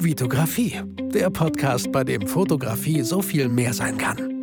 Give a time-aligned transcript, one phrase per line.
[0.00, 0.80] Vitografie,
[1.12, 4.38] der Podcast, bei dem Fotografie so viel mehr sein kann.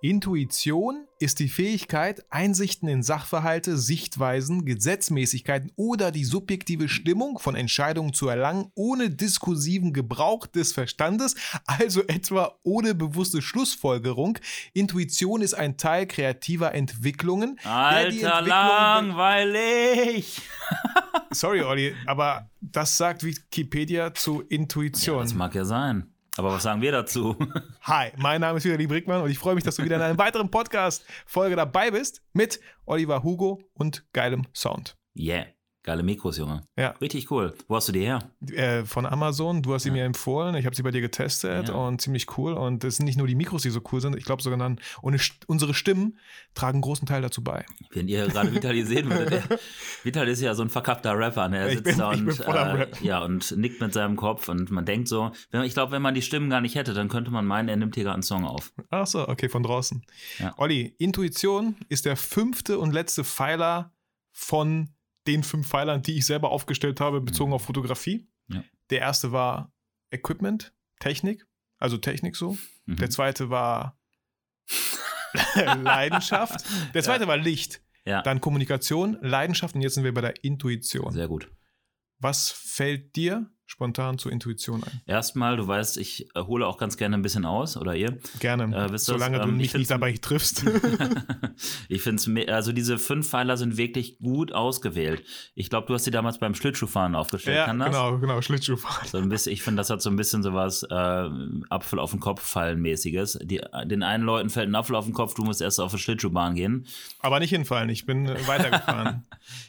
[0.00, 8.14] Intuition ist die Fähigkeit, Einsichten in Sachverhalte, Sichtweisen, Gesetzmäßigkeiten oder die subjektive Stimmung von Entscheidungen
[8.14, 11.36] zu erlangen, ohne diskursiven Gebrauch des Verstandes,
[11.66, 14.38] also etwa ohne bewusste Schlussfolgerung.
[14.72, 17.58] Intuition ist ein Teil kreativer Entwicklungen.
[17.62, 20.40] Alter, Entwicklung langweilig!
[21.32, 25.18] Sorry, Olli, aber das sagt Wikipedia zu Intuition.
[25.18, 26.12] Ja, das mag ja sein.
[26.36, 27.36] Aber was sagen wir dazu?
[27.82, 30.18] Hi, mein Name ist wieder Brickmann und ich freue mich, dass du wieder in einer
[30.18, 34.96] weiteren Podcast-Folge dabei bist mit Oliver Hugo und geilem Sound.
[35.16, 35.46] Yeah.
[35.82, 36.62] Geile Mikros, Junge.
[36.76, 36.90] Ja.
[37.00, 37.54] Richtig cool.
[37.66, 38.18] Wo hast du die her?
[38.52, 39.62] Äh, von Amazon.
[39.62, 39.94] Du hast sie ja.
[39.94, 40.54] mir empfohlen.
[40.54, 41.74] Ich habe sie bei dir getestet ja.
[41.74, 42.52] und ziemlich cool.
[42.52, 44.14] Und es sind nicht nur die Mikros, die so cool sind.
[44.14, 46.18] Ich glaube sogar dann, unsere Stimmen
[46.52, 47.64] tragen einen großen Teil dazu bei.
[47.92, 49.42] Wenn ihr gerade Vitali sehen würdet.
[50.02, 51.48] Vital ist ja so ein verkappter Rapper.
[51.48, 51.58] Ne?
[51.58, 54.50] Er sitzt bin, da und, äh, ja, und nickt mit seinem Kopf.
[54.50, 57.08] Und man denkt so, wenn, ich glaube, wenn man die Stimmen gar nicht hätte, dann
[57.08, 58.70] könnte man meinen, er nimmt hier gerade einen Song auf.
[58.90, 60.04] Ach so, okay, von draußen.
[60.40, 60.52] Ja.
[60.58, 63.94] Olli, Intuition ist der fünfte und letzte Pfeiler
[64.32, 64.90] von
[65.30, 67.54] den fünf Pfeilern, die ich selber aufgestellt habe, bezogen mhm.
[67.54, 68.28] auf Fotografie.
[68.48, 68.64] Ja.
[68.90, 69.72] Der erste war
[70.10, 71.46] Equipment, Technik,
[71.78, 72.58] also Technik so.
[72.86, 72.96] Mhm.
[72.96, 73.98] Der zweite war
[75.54, 76.64] Leidenschaft.
[76.94, 77.28] Der zweite ja.
[77.28, 77.82] war Licht.
[78.04, 78.22] Ja.
[78.22, 81.12] Dann Kommunikation, Leidenschaft und jetzt sind wir bei der Intuition.
[81.12, 81.50] Sehr gut.
[82.18, 85.00] Was fällt dir spontan zur Intuition ein?
[85.06, 88.18] Erstmal, du weißt, ich äh, hole auch ganz gerne ein bisschen aus, oder ihr?
[88.40, 89.46] Gerne, äh, solange das?
[89.46, 90.64] du ähm, mich nicht dabei triffst.
[91.88, 95.24] ich finde es, also diese fünf Pfeiler sind wirklich gut ausgewählt.
[95.54, 97.90] Ich glaube, du hast sie damals beim Schlittschuhfahren aufgestellt, ja, kann das?
[97.90, 99.06] genau, genau, Schlittschuhfahren.
[99.08, 101.28] So ein bisschen, ich finde, das hat so ein bisschen sowas äh,
[101.68, 103.38] Apfel auf den Kopf fallen mäßiges.
[103.42, 105.98] Die, den einen Leuten fällt ein Apfel auf den Kopf, du musst erst auf die
[105.98, 106.86] Schlittschuhbahn gehen.
[107.20, 109.24] Aber nicht hinfallen, ich bin weitergefahren.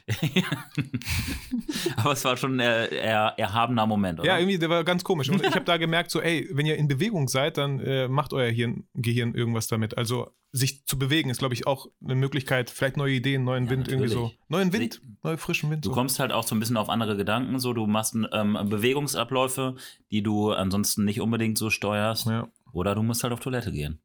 [1.97, 4.27] Aber es war schon ein eher erhabener Moment, oder?
[4.27, 5.29] Ja, irgendwie, der war ganz komisch.
[5.29, 8.33] Und ich habe da gemerkt, so, ey, wenn ihr in Bewegung seid, dann äh, macht
[8.33, 9.97] euer Hirn, Gehirn irgendwas damit.
[9.97, 13.71] Also sich zu bewegen ist, glaube ich, auch eine Möglichkeit, vielleicht neue Ideen, neuen ja,
[13.71, 14.11] Wind, natürlich.
[14.11, 14.31] irgendwie so.
[14.49, 15.85] Neuen Wind, neuen frischen Wind.
[15.85, 15.95] Du so.
[15.95, 19.75] kommst halt auch so ein bisschen auf andere Gedanken, so du machst ähm, Bewegungsabläufe,
[20.11, 22.27] die du ansonsten nicht unbedingt so steuerst.
[22.27, 22.47] Ja.
[22.73, 23.99] Oder du musst halt auf Toilette gehen.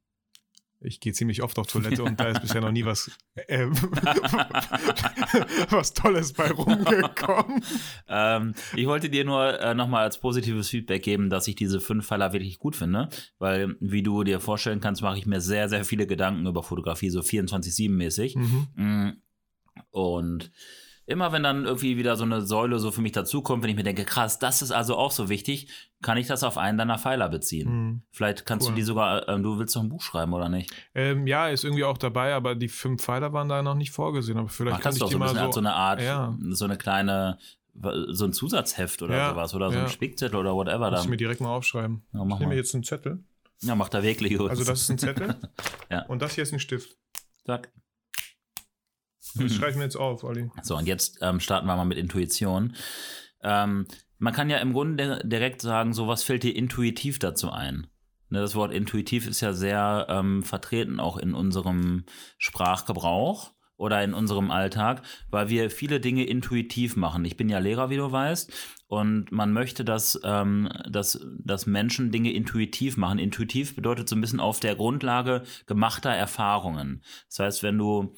[0.80, 3.66] Ich gehe ziemlich oft auf Toilette und da ist bisher noch nie was, äh,
[5.70, 7.64] was Tolles bei rumgekommen.
[8.08, 12.06] ähm, ich wollte dir nur äh, nochmal als positives Feedback geben, dass ich diese fünf
[12.06, 15.84] Pfeiler wirklich gut finde, weil, wie du dir vorstellen kannst, mache ich mir sehr, sehr
[15.84, 18.38] viele Gedanken über Fotografie, so 24-7-mäßig.
[18.38, 18.66] Mhm.
[18.74, 19.12] Mm,
[19.90, 20.50] und
[21.06, 23.84] immer wenn dann irgendwie wieder so eine Säule so für mich dazukommt, wenn ich mir
[23.84, 25.68] denke, krass, das ist also auch so wichtig,
[26.02, 27.70] kann ich das auf einen deiner Pfeiler beziehen.
[27.70, 28.02] Mhm.
[28.10, 28.72] Vielleicht kannst cool.
[28.72, 30.70] du die sogar, ähm, du willst doch ein Buch schreiben, oder nicht?
[30.94, 34.36] Ähm, ja, ist irgendwie auch dabei, aber die fünf Pfeiler waren da noch nicht vorgesehen.
[34.36, 36.36] Aber vielleicht Ach, kann ich doch die so, mal so, so eine Art, ja.
[36.50, 37.38] so eine kleine
[38.08, 40.90] so ein Zusatzheft oder ja, sowas oder so ein Spickzettel oder whatever.
[40.90, 42.02] Muss ich mir direkt mal aufschreiben.
[42.14, 43.22] Ja, ich nehme jetzt einen Zettel.
[43.60, 44.38] Ja, mach da wirklich.
[44.40, 45.36] Also das ist ein Zettel.
[45.90, 46.06] ja.
[46.06, 46.96] Und das hier ist ein Stift.
[47.44, 47.70] Sag.
[49.34, 50.50] Das schreibe ich mir jetzt auf, Olli.
[50.62, 52.74] So, und jetzt ähm, starten wir mal mit Intuition.
[53.42, 53.86] Ähm,
[54.18, 57.86] man kann ja im Grunde direkt sagen, so was fällt dir intuitiv dazu ein?
[58.28, 62.04] Ne, das Wort intuitiv ist ja sehr ähm, vertreten auch in unserem
[62.38, 67.24] Sprachgebrauch oder in unserem Alltag, weil wir viele Dinge intuitiv machen.
[67.24, 68.52] Ich bin ja Lehrer, wie du weißt,
[68.88, 73.18] und man möchte, dass, ähm, dass, dass Menschen Dinge intuitiv machen.
[73.18, 77.02] Intuitiv bedeutet so ein bisschen auf der Grundlage gemachter Erfahrungen.
[77.28, 78.14] Das heißt, wenn du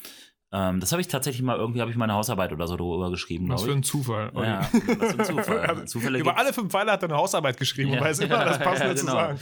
[0.51, 3.49] ähm, das habe ich tatsächlich mal, irgendwie habe ich meine Hausarbeit oder so drüber geschrieben.
[3.49, 4.31] Was für ein Zufall.
[4.33, 4.47] Okay.
[4.47, 5.87] Ja, was für ein Zufall.
[5.87, 8.01] Zufälle Über alle fünf Pfeile hat er eine Hausarbeit geschrieben, ja.
[8.01, 9.11] weiß immer das Passende ja, genau.
[9.11, 9.39] zu sagen.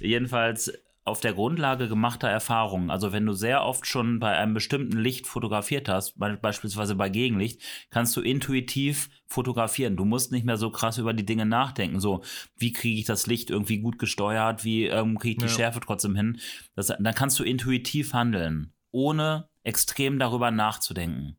[0.00, 0.72] Jedenfalls
[1.04, 2.90] auf der Grundlage gemachter Erfahrungen.
[2.90, 7.62] Also wenn du sehr oft schon bei einem bestimmten Licht fotografiert hast, beispielsweise bei Gegenlicht,
[7.90, 9.96] kannst du intuitiv fotografieren.
[9.96, 12.00] Du musst nicht mehr so krass über die Dinge nachdenken.
[12.00, 12.22] So,
[12.56, 14.64] wie kriege ich das Licht irgendwie gut gesteuert?
[14.64, 15.56] Wie ähm, kriege ich die ja.
[15.56, 16.38] Schärfe trotzdem hin?
[16.76, 21.36] Das, dann kannst du intuitiv handeln, ohne extrem darüber nachzudenken.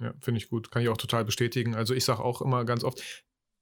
[0.00, 0.70] Ja, finde ich gut.
[0.70, 1.74] Kann ich auch total bestätigen.
[1.74, 3.02] Also ich sage auch immer ganz oft,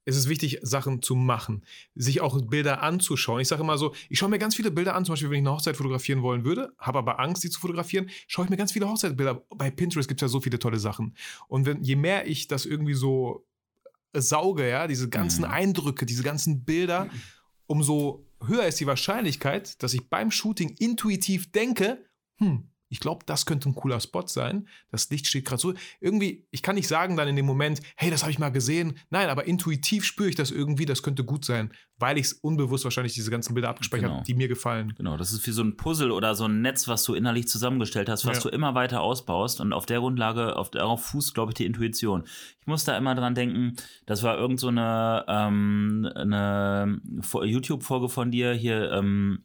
[0.05, 1.63] es ist wichtig, Sachen zu machen,
[1.93, 3.41] sich auch Bilder anzuschauen.
[3.41, 5.47] Ich sage immer so, ich schaue mir ganz viele Bilder an, zum Beispiel, wenn ich
[5.47, 8.71] eine Hochzeit fotografieren wollen würde, habe aber Angst, die zu fotografieren, schaue ich mir ganz
[8.71, 9.45] viele Hochzeitsbilder.
[9.55, 11.15] Bei Pinterest gibt es ja so viele tolle Sachen.
[11.47, 13.45] Und wenn, je mehr ich das irgendwie so
[14.13, 15.51] sauge, ja, diese ganzen mhm.
[15.51, 17.09] Eindrücke, diese ganzen Bilder,
[17.67, 22.03] umso höher ist die Wahrscheinlichkeit, dass ich beim Shooting intuitiv denke,
[22.37, 24.67] hm, ich glaube, das könnte ein cooler Spot sein.
[24.91, 25.73] Das Licht steht gerade so.
[26.01, 28.97] Irgendwie, ich kann nicht sagen dann in dem Moment, hey, das habe ich mal gesehen.
[29.09, 32.83] Nein, aber intuitiv spüre ich das irgendwie, das könnte gut sein, weil ich es unbewusst
[32.85, 34.15] wahrscheinlich diese ganzen Bilder abgespeichert Genau.
[34.17, 34.93] habe, die mir gefallen.
[34.97, 38.09] Genau, das ist wie so ein Puzzle oder so ein Netz, was du innerlich zusammengestellt
[38.09, 38.43] hast, was Ja.
[38.43, 42.23] du immer weiter ausbaust und auf der Grundlage, auf, darauf fußt, glaube ich, die Intuition.
[42.61, 43.75] Ich muss da immer dran denken,
[44.07, 49.43] das war irgend so eine, ähm, eine Fo- YouTube-Folge von dir hier, ähm,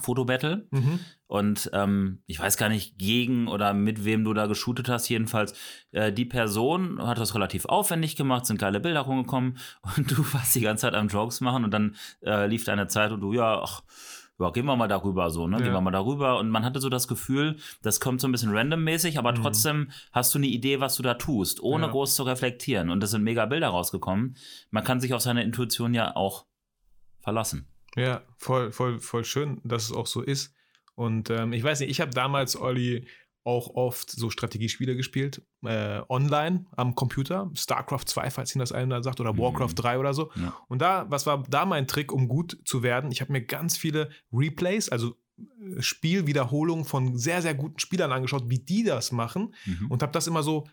[0.00, 0.66] Fotobattle.
[0.70, 1.00] Mhm.
[1.26, 5.08] Und ähm, ich weiß gar nicht, gegen oder mit wem du da geshootet hast.
[5.08, 5.54] Jedenfalls,
[5.92, 9.58] äh, die Person hat das relativ aufwendig gemacht, sind geile Bilder rumgekommen
[9.96, 13.12] und du warst die ganze Zeit am Jokes machen und dann äh, lief deine Zeit
[13.12, 13.82] und du, ja, ach,
[14.40, 15.58] ja, gehen wir mal darüber so, ne?
[15.58, 15.74] Gehen Ja.
[15.74, 16.40] wir mal darüber.
[16.40, 19.36] Und man hatte so das Gefühl, das kommt so ein bisschen randommäßig, aber Mhm.
[19.36, 21.92] trotzdem hast du eine Idee, was du da tust, ohne Ja.
[21.92, 22.90] groß zu reflektieren.
[22.90, 24.36] Und es sind mega Bilder rausgekommen.
[24.72, 26.46] Man kann sich auf seine Intuition ja auch
[27.20, 27.68] verlassen.
[27.96, 30.54] Ja, voll, voll, voll schön, dass es auch so ist.
[30.94, 33.06] Und ähm, ich weiß nicht, ich habe damals, Olli,
[33.46, 37.50] auch oft so Strategiespiele gespielt, äh, online am Computer.
[37.54, 39.38] StarCraft 2, falls Ihnen das einer sagt, oder Mhm.
[39.38, 40.30] Warcraft 3 oder so.
[40.36, 40.56] Ja.
[40.68, 43.12] Und da, was war da mein Trick, um gut zu werden?
[43.12, 48.48] Ich habe mir ganz viele Replays, also äh, Spielwiederholungen von sehr, sehr guten Spielern angeschaut,
[48.48, 49.54] wie die das machen.
[49.66, 49.90] Mhm.
[49.90, 50.66] Und habe das immer so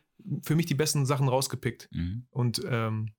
[0.44, 1.90] für mich die besten Sachen rausgepickt.
[1.92, 2.26] Mhm.
[2.30, 3.10] Und ähm,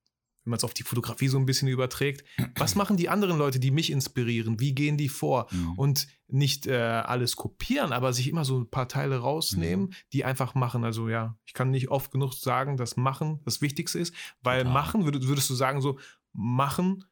[0.44, 2.24] wenn man es auf die Fotografie so ein bisschen überträgt,
[2.56, 4.58] was machen die anderen Leute, die mich inspirieren?
[4.58, 5.46] Wie gehen die vor?
[5.52, 5.72] Mhm.
[5.78, 9.92] Und nicht äh, alles kopieren, aber sich immer so ein paar Teile rausnehmen, Mhm.
[10.12, 10.84] die einfach machen.
[10.84, 14.72] Also ja, ich kann nicht oft genug sagen, dass Machen das Wichtigste ist, weil Total.
[14.72, 15.98] Machen, würdest, würdest du sagen, so
[16.32, 17.04] Machen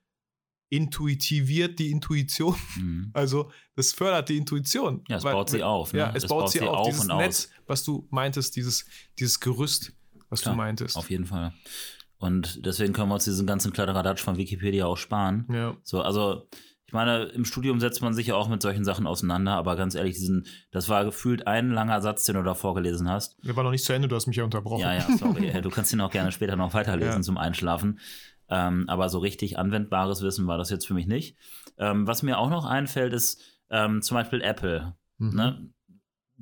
[0.73, 2.57] intuitiviert die Intuition.
[2.77, 3.11] Mhm.
[3.15, 5.03] Also das fördert die Intuition.
[5.09, 5.93] Ja, es Weil- baut sie auf.
[5.93, 5.99] Ne?
[6.01, 6.69] Ja, es, baut, sie auf.
[6.77, 7.19] auf dieses und aus.
[7.21, 8.87] Netz, was du meintest, dieses,
[9.19, 9.93] dieses Gerüst,
[10.29, 10.97] was Klar, du meintest.
[10.97, 11.53] Auf jeden Fall.
[12.21, 15.47] Und deswegen können wir uns diesen ganzen Kladderadatsch von Wikipedia auch sparen.
[15.51, 15.75] ja.
[15.83, 16.47] So, also,
[16.87, 19.95] ich meine, im Studium setzt man sich ja auch mit solchen Sachen auseinander, aber ganz
[19.95, 23.37] ehrlich, diesen, das war gefühlt ein langer Satz, den du da vorgelesen hast.
[23.45, 24.81] Der war noch nicht zu Ende, du hast mich ja unterbrochen.
[24.83, 25.51] Ja, ja, sorry.
[25.63, 27.23] du kannst ihn auch gerne später noch weiterlesen Ja.
[27.23, 28.01] zum Einschlafen.
[28.49, 31.37] Ähm, aber so richtig anwendbares Wissen war das jetzt für mich nicht.
[31.79, 33.41] Ähm, was mir auch noch einfällt, ist
[33.71, 34.95] ähm, zum Beispiel Apple.
[35.19, 35.35] Mhm.
[35.37, 35.71] Ne?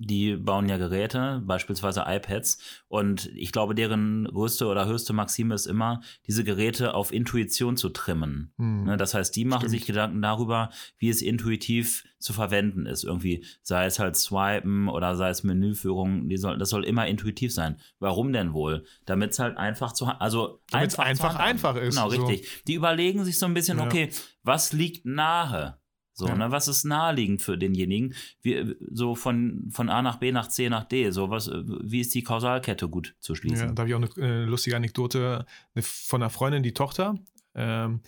[0.00, 2.58] Die bauen ja Geräte, beispielsweise iPads.
[2.86, 7.88] Und ich glaube, deren größte oder höchste Maxime ist immer, diese Geräte auf Intuition zu
[7.88, 8.52] trimmen.
[8.58, 8.84] Mhm.
[8.84, 9.70] Ne, das heißt, die machen Stimmt.
[9.72, 13.02] sich Gedanken darüber, wie es intuitiv zu verwenden ist.
[13.02, 17.52] Irgendwie, sei es halt Swipen oder sei es Menüführung, die soll, das soll immer intuitiv
[17.52, 17.76] sein.
[17.98, 18.84] Warum denn wohl?
[19.04, 21.50] Damit es halt einfach zu, also Damit's einfach handhaben.
[21.50, 22.24] einfach ist, Genau, so.
[22.26, 22.64] richtig.
[22.68, 23.84] Die überlegen sich so ein bisschen, Ja.
[23.86, 24.10] okay,
[24.44, 25.77] was liegt nahe?
[26.18, 26.34] So, Ja.
[26.34, 28.12] ne, was ist naheliegend für denjenigen?
[28.42, 32.12] Wie, so von, von A nach B nach C nach D, so was, wie ist
[32.12, 33.74] die Kausalkette gut zu Ja, schließen?
[33.76, 37.14] da habe ich auch eine äh, lustige Anekdote eine, von einer Freundin, die Tochter
[37.54, 38.00] ähm,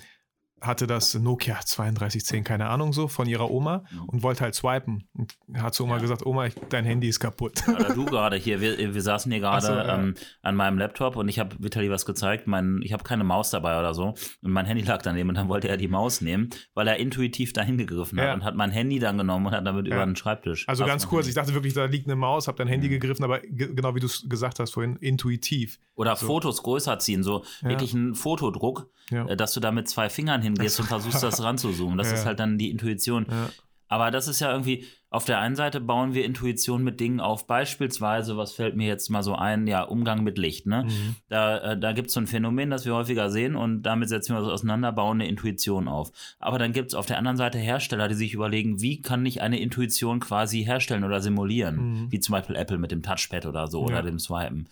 [0.60, 5.08] hatte das Nokia 3210, keine Ahnung so, von ihrer Oma und wollte halt swipen.
[5.14, 6.00] Und hat zu Oma Ja.
[6.02, 7.62] gesagt, Oma, ich, dein Handy ist kaputt.
[7.68, 9.94] Oder du gerade hier, wir, wir saßen hier gerade so, ja.
[9.98, 12.46] ähm, an meinem Laptop und ich habe Vitali was gezeigt.
[12.46, 14.14] Mein, ich habe keine Maus dabei oder so.
[14.42, 17.52] Und mein Handy lag daneben und dann wollte er die Maus nehmen, weil er intuitiv
[17.52, 18.34] dahin gegriffen hat Ja.
[18.34, 19.94] und hat mein Handy dann genommen und hat damit Ja.
[19.96, 20.68] über den Schreibtisch.
[20.68, 21.30] Also ganz kurz, Handy.
[21.30, 22.92] ich dachte wirklich, da liegt eine Maus, habe dein Handy Mhm.
[22.92, 25.78] gegriffen, aber ge genau wie du es gesagt hast vorhin, intuitiv.
[25.94, 26.26] Oder so.
[26.26, 30.80] Fotos größer ziehen, so wirklich ein Fotodruck, äh, dass du da mit zwei Fingern hingehst
[30.80, 31.98] und versuchst, das ranzuzoomen.
[31.98, 32.14] Das Ja.
[32.14, 33.26] ist halt dann die Intuition.
[33.30, 33.50] Ja.
[33.92, 37.48] Aber das ist ja irgendwie, auf der einen Seite bauen wir Intuition mit Dingen auf,
[37.48, 40.84] beispielsweise, was fällt mir jetzt mal so ein, ja, Umgang mit Licht, ne?
[40.84, 41.16] Mhm.
[41.28, 44.36] Da, äh, da gibt es so ein Phänomen, das wir häufiger sehen und damit setzen
[44.36, 46.12] wir uns auseinander, bauen eine Intuition auf.
[46.38, 49.42] Aber dann gibt es auf der anderen Seite Hersteller, die sich überlegen, wie kann ich
[49.42, 52.04] eine Intuition quasi herstellen oder simulieren?
[52.04, 52.12] Mhm.
[52.12, 53.86] Wie zum Beispiel Apple mit dem Touchpad oder so Ja.
[53.88, 54.68] oder dem Swipen.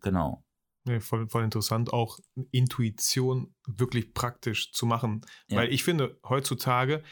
[0.00, 0.43] Genau.
[0.86, 2.18] Nee, voll, voll interessant, auch
[2.50, 5.22] Intuition wirklich praktisch zu machen.
[5.48, 5.58] Ja.
[5.58, 7.02] Weil ich finde, heutzutage,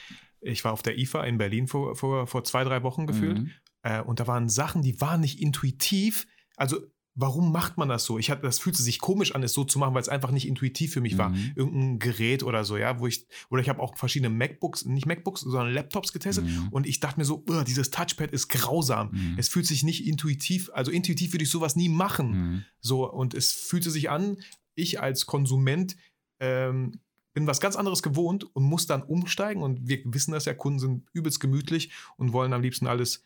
[0.41, 3.51] ich war auf der IFA in Berlin vor, vor, vor zwei, drei Wochen gefühlt, Mhm.
[3.83, 6.27] äh, und da waren Sachen, die waren nicht intuitiv.
[6.57, 6.81] Also,
[7.15, 8.19] warum macht man das so?
[8.19, 10.49] Ich hatte, das fühlte sich komisch an, es so zu machen, weil es einfach nicht
[10.49, 11.31] intuitiv für mich war.
[11.31, 11.53] Mhm.
[11.55, 15.43] Irgendein Gerät oder so, ja, wo ich, oder ich habe auch verschiedene MacBooks, nicht MacBooks,
[15.43, 16.69] sondern Laptops getestet Mhm.
[16.71, 19.11] und ich dachte mir so, "Ugh, dieses Touchpad ist grausam.
[19.13, 19.35] Mhm.
[19.39, 22.31] Es fühlt sich nicht intuitiv, also intuitiv würde ich sowas nie machen.
[22.31, 22.65] Mhm.
[22.81, 24.39] So, und es fühlte sich an,
[24.75, 25.97] ich als Konsument
[26.41, 26.99] ähm,
[27.35, 29.63] bin was ganz anderes gewohnt und muss dann umsteigen.
[29.63, 33.23] Und wir wissen das ja, Kunden sind übelst gemütlich und wollen am liebsten alles,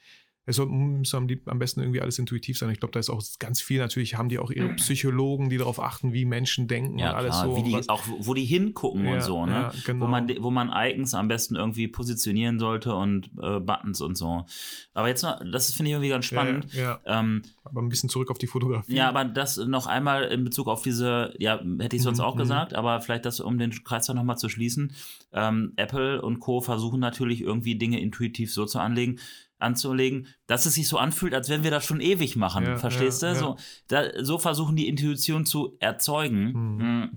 [0.49, 2.71] es soll, muss am, lieb, am besten irgendwie alles intuitiv sein.
[2.71, 5.81] Ich glaube, da ist auch ganz viel, natürlich haben die auch ihre Psychologen, die darauf
[5.81, 7.63] achten, wie Menschen denken Ja, und alles klar, so.
[7.63, 9.53] die, was- auch wo die hingucken Ja, und so, ne?
[9.53, 10.07] ja, genau.
[10.07, 14.47] wo, man, wo man Icons am besten irgendwie positionieren sollte und äh, Buttons und so.
[14.95, 16.67] Aber jetzt noch, das finde ich irgendwie ganz spannend.
[17.05, 18.95] Ähm, aber ein bisschen zurück auf die Fotografie.
[18.95, 22.35] ja, aber das noch einmal in Bezug auf diese, ja, hätte ich sonst Mhm, auch
[22.37, 22.39] mhm.
[22.39, 24.93] gesagt, aber vielleicht das, um den Kreis da nochmal zu schließen.
[25.33, 26.61] Ähm, Apple und Co.
[26.61, 29.19] versuchen natürlich irgendwie Dinge intuitiv so zu anlegen.
[29.59, 32.65] Anzulegen, dass es sich so anfühlt, als wenn wir das schon ewig machen.
[32.65, 33.35] Ja, Verstehst ja, du?
[33.35, 33.41] ja.
[33.41, 33.57] So,
[33.89, 36.53] da, so versuchen die Intuition zu erzeugen.
[36.79, 37.11] Mhm.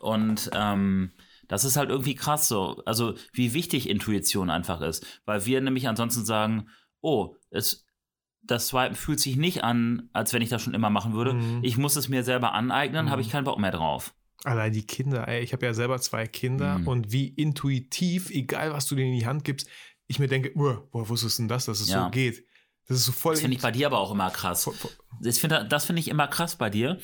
[0.00, 1.10] Und ähm,
[1.48, 2.82] das ist halt irgendwie krass so.
[2.86, 5.04] Also, wie wichtig Intuition einfach ist.
[5.24, 6.68] Weil wir nämlich ansonsten sagen,
[7.00, 7.86] oh, es,
[8.42, 11.34] das Swipen fühlt sich nicht an, als wenn ich das schon immer machen würde.
[11.34, 11.60] Mhm.
[11.62, 14.14] Ich muss es mir selber aneignen, habe ich keinen Bock mehr drauf.
[14.44, 16.88] Allein die Kinder, ey, ich habe ja selber zwei Kinder Mhm.
[16.88, 19.68] und wie intuitiv, egal was du denen in die Hand gibst,
[20.10, 22.04] ich mir denke, "Uah, woher wusstest du denn das, dass es Ja.
[22.04, 22.44] so geht?
[22.88, 23.34] Das ist so voll.
[23.34, 24.64] Das finde ich bei dir aber auch immer krass.
[24.64, 24.90] voll, voll
[25.22, 26.98] Das finde das finde ich immer krass bei dir.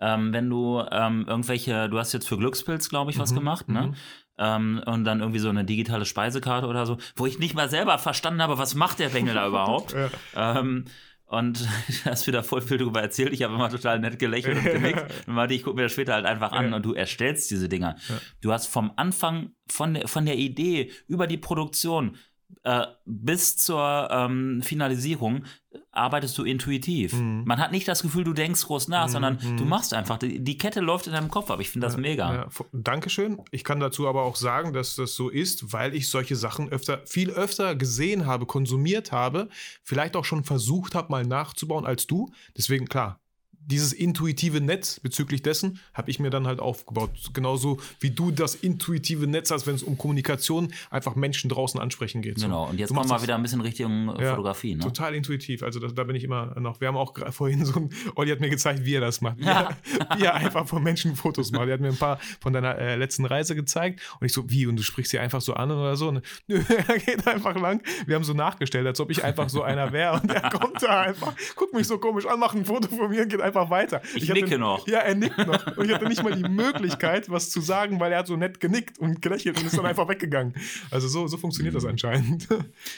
[0.00, 3.68] Ähm, wenn du ähm, irgendwelche, du hast jetzt für Glückspilz, glaube ich, was Mhm, gemacht,
[3.68, 3.82] ne?
[3.88, 3.94] mhm.
[4.40, 7.98] Ähm, und dann irgendwie so eine digitale Speisekarte oder so, wo ich nicht mal selber
[7.98, 9.92] verstanden habe, was macht der Bengel da überhaupt.
[10.34, 10.58] Ja.
[10.60, 10.84] Ähm,
[11.26, 11.60] und
[12.04, 13.32] du hast wieder voll viel darüber erzählt.
[13.32, 15.04] Ich habe immer total nett gelächelt und genickt.
[15.26, 16.76] Und meinte, ich gucke mir das später halt einfach an Ja.
[16.76, 17.96] und du erstellst diese Dinger.
[18.08, 18.18] Ja.
[18.40, 22.16] Du hast vom Anfang, von der, von der Idee über die Produktion
[22.64, 25.44] äh, bis zur ähm, Finalisierung
[25.92, 27.12] arbeitest du intuitiv.
[27.12, 27.44] Mhm.
[27.44, 29.56] Man hat nicht das Gefühl, du denkst groß nach, Mhm, sondern mhm.
[29.56, 30.18] du machst einfach.
[30.18, 31.60] Die, die Kette läuft in deinem Kopf ab.
[31.60, 32.34] Ich finde das mega.
[32.34, 33.40] Ja, Dankeschön.
[33.50, 37.02] Ich kann dazu aber auch sagen, dass das so ist, weil ich solche Sachen öfter,
[37.06, 39.48] viel öfter gesehen habe, konsumiert habe,
[39.82, 42.30] vielleicht auch schon versucht habe, mal nachzubauen als du.
[42.56, 43.20] Deswegen, klar,
[43.68, 47.10] dieses intuitive Netz bezüglich dessen habe ich mir dann halt aufgebaut.
[47.34, 52.22] Genauso wie du das intuitive Netz hast, wenn es um Kommunikation einfach Menschen draußen ansprechen
[52.22, 52.38] geht.
[52.38, 52.46] So.
[52.46, 52.68] Genau.
[52.68, 54.74] Und jetzt kommen wir das wieder ein bisschen Richtung äh, Ja, Fotografie.
[54.74, 54.82] Ne?
[54.82, 55.62] Total intuitiv.
[55.62, 56.80] Also da, da bin ich immer noch.
[56.80, 57.90] Wir haben auch vorhin so ein.
[58.14, 59.38] Olli hat mir gezeigt, wie er das macht.
[59.38, 59.76] Wie, er,
[60.16, 61.68] wie er einfach von Menschen Fotos macht.
[61.68, 64.00] Er hat mir ein paar von deiner äh, letzten Reise gezeigt.
[64.20, 64.66] Und ich so, wie?
[64.66, 66.08] Und du sprichst sie einfach so an oder so?
[66.08, 67.82] Und, nö, er geht einfach lang.
[68.06, 70.20] Wir haben so nachgestellt, als ob ich einfach so einer wäre.
[70.20, 73.22] Und er kommt da einfach, guckt mich so komisch an, macht ein Foto von mir
[73.22, 74.00] und geht einfach weiter.
[74.14, 74.86] Ich hatte- nicke noch.
[74.88, 75.76] Ja, er nickt noch.
[75.76, 78.60] Und ich hatte nicht mal die Möglichkeit, was zu sagen, weil er hat so nett
[78.60, 80.54] genickt und gelächelt und ist dann einfach weggegangen.
[80.90, 82.46] Also so, so funktioniert das anscheinend.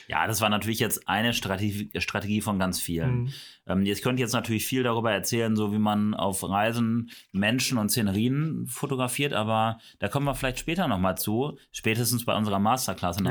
[0.09, 3.23] Ja, das war natürlich jetzt eine Strategie, Strategie von ganz vielen.
[3.23, 3.33] Mhm.
[3.67, 7.89] Ähm, ich könnte jetzt natürlich viel darüber erzählen, so wie man auf Reisen Menschen und
[7.91, 13.25] Szenerien fotografiert, aber da kommen wir vielleicht später nochmal zu, spätestens bei unserer Masterclass in
[13.27, 13.31] Ja.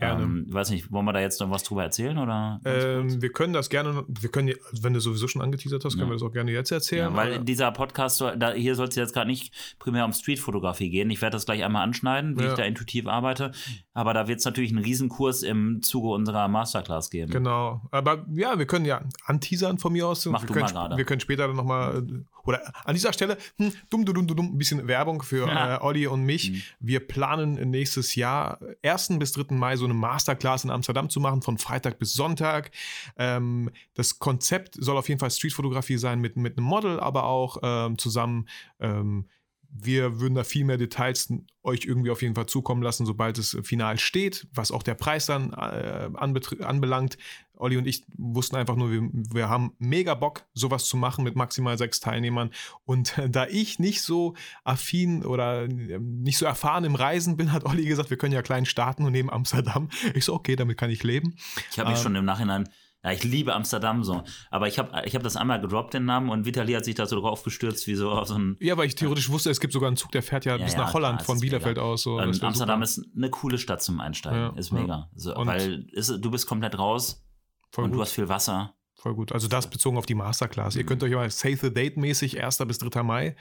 [0.00, 0.22] Gerne.
[0.24, 2.60] Ähm, weiß nicht, wollen wir da jetzt noch was drüber erzählen oder?
[2.64, 6.10] Ähm, wir können das gerne, wir können, wenn du sowieso schon angeteasert hast, können Ja.
[6.10, 7.10] wir das auch gerne jetzt erzählen.
[7.10, 10.90] Ja, weil aber- dieser Podcast, da, hier soll es jetzt gerade nicht primär um Streetfotografie
[10.90, 11.10] gehen.
[11.10, 12.48] Ich werde das gleich einmal anschneiden, wie Ja.
[12.50, 13.52] ich da intuitiv arbeite.
[13.92, 17.30] Aber da wird es natürlich einen Riesenkurs im Zuge unserer Masterclass geben.
[17.30, 17.82] Genau.
[17.90, 20.24] Aber ja, wir können ja anteasern von mir aus.
[20.26, 20.96] Mach wir du können, mal gerade.
[20.96, 22.02] Wir können später dann nochmal,
[22.44, 25.76] oder an dieser Stelle, hm, dumm, dumm, dumm, dumm, ein bisschen Werbung für Ja.
[25.76, 26.50] äh, Olli und mich.
[26.52, 26.62] Mhm.
[26.80, 29.18] Wir planen nächstes Jahr, 1.
[29.18, 29.54] bis 3.
[29.54, 32.70] Mai, so eine Masterclass in Amsterdam zu machen, von Freitag bis Sonntag.
[33.16, 37.58] Ähm, das Konzept soll auf jeden Fall Streetfotografie sein mit, mit einem Model, aber auch
[37.62, 38.48] ähm, zusammen.
[38.80, 39.26] Ähm,
[39.72, 43.56] wir würden da viel mehr Details euch irgendwie auf jeden Fall zukommen lassen, sobald es
[43.62, 47.18] final steht, was auch der Preis dann äh, anbelangt.
[47.54, 51.36] Olli und ich wussten einfach nur, wir, wir haben mega Bock, sowas zu machen mit
[51.36, 52.50] maximal sechs Teilnehmern.
[52.84, 54.34] Und äh, da ich nicht so
[54.64, 58.42] affin oder äh, nicht so erfahren im Reisen bin, hat Olli gesagt, wir können ja
[58.42, 59.88] klein starten und nehmen Amsterdam.
[60.14, 61.36] Ich so, okay, damit kann ich leben.
[61.70, 62.68] Ich habe mich Ähm, schon im Nachhinein,
[63.04, 64.22] ja, ich liebe Amsterdam so.
[64.50, 67.06] Aber ich habe ich hab das einmal gedroppt, den Namen, und Vitali hat sich da
[67.06, 68.56] so drauf gestürzt, wie so auf so ein.
[68.60, 70.74] Ja, weil ich theoretisch wusste, es gibt sogar einen Zug, der fährt ja, Ja, bis
[70.74, 71.86] ja, nach Holland klar, von Bielefeld mega.
[71.86, 72.02] aus.
[72.02, 72.20] So.
[72.20, 73.02] Ähm, wär Amsterdam super.
[73.04, 74.56] ist eine coole Stadt zum Einsteigen.
[74.56, 75.08] Ist mega.
[75.14, 77.24] So, Und- weil ist, du bist komplett raus
[77.72, 77.98] voll und gut.
[77.98, 78.74] du hast viel Wasser.
[78.96, 79.32] Voll gut.
[79.32, 80.76] Also das bezogen auf die Masterclass.
[80.76, 80.88] Ihr Mhm.
[80.88, 82.66] könnt euch mal Save the Date mäßig 1.
[82.66, 83.02] bis 3.
[83.02, 83.34] Mai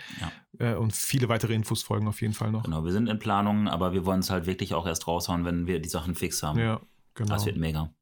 [0.58, 0.72] Ja.
[0.72, 2.63] äh, und viele weitere Infos folgen auf jeden Fall noch.
[2.63, 5.68] Genau, wir sind in Planung, aber wir wollen es halt wirklich auch erst raushauen, wenn
[5.68, 6.58] wir die Sachen fix haben.
[6.60, 6.80] Ja,
[7.13, 7.34] genau.
[7.34, 7.94] Das wird mega.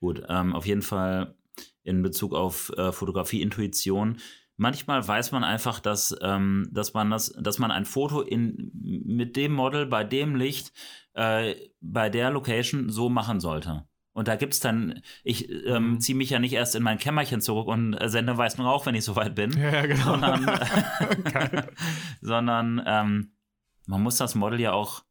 [0.00, 1.34] Gut, ähm, auf jeden Fall
[1.82, 4.18] in Bezug auf äh, Fotografie, Intuition.
[4.56, 9.36] Manchmal weiß man einfach, dass, ähm, dass man das, dass man ein Foto in, mit
[9.36, 10.72] dem Model, bei dem Licht,
[11.14, 13.86] äh, bei der Location so machen sollte.
[14.12, 16.00] Und da gibt es dann, ich ähm, Mhm.
[16.00, 18.96] ziehe mich ja nicht erst in mein Kämmerchen zurück und äh, sende weißen Rauch, wenn
[18.96, 20.04] ich soweit bin Ja, genau.
[20.04, 20.44] sondern,
[22.20, 23.32] sondern ähm,
[23.86, 25.04] man muss das Model ja auch,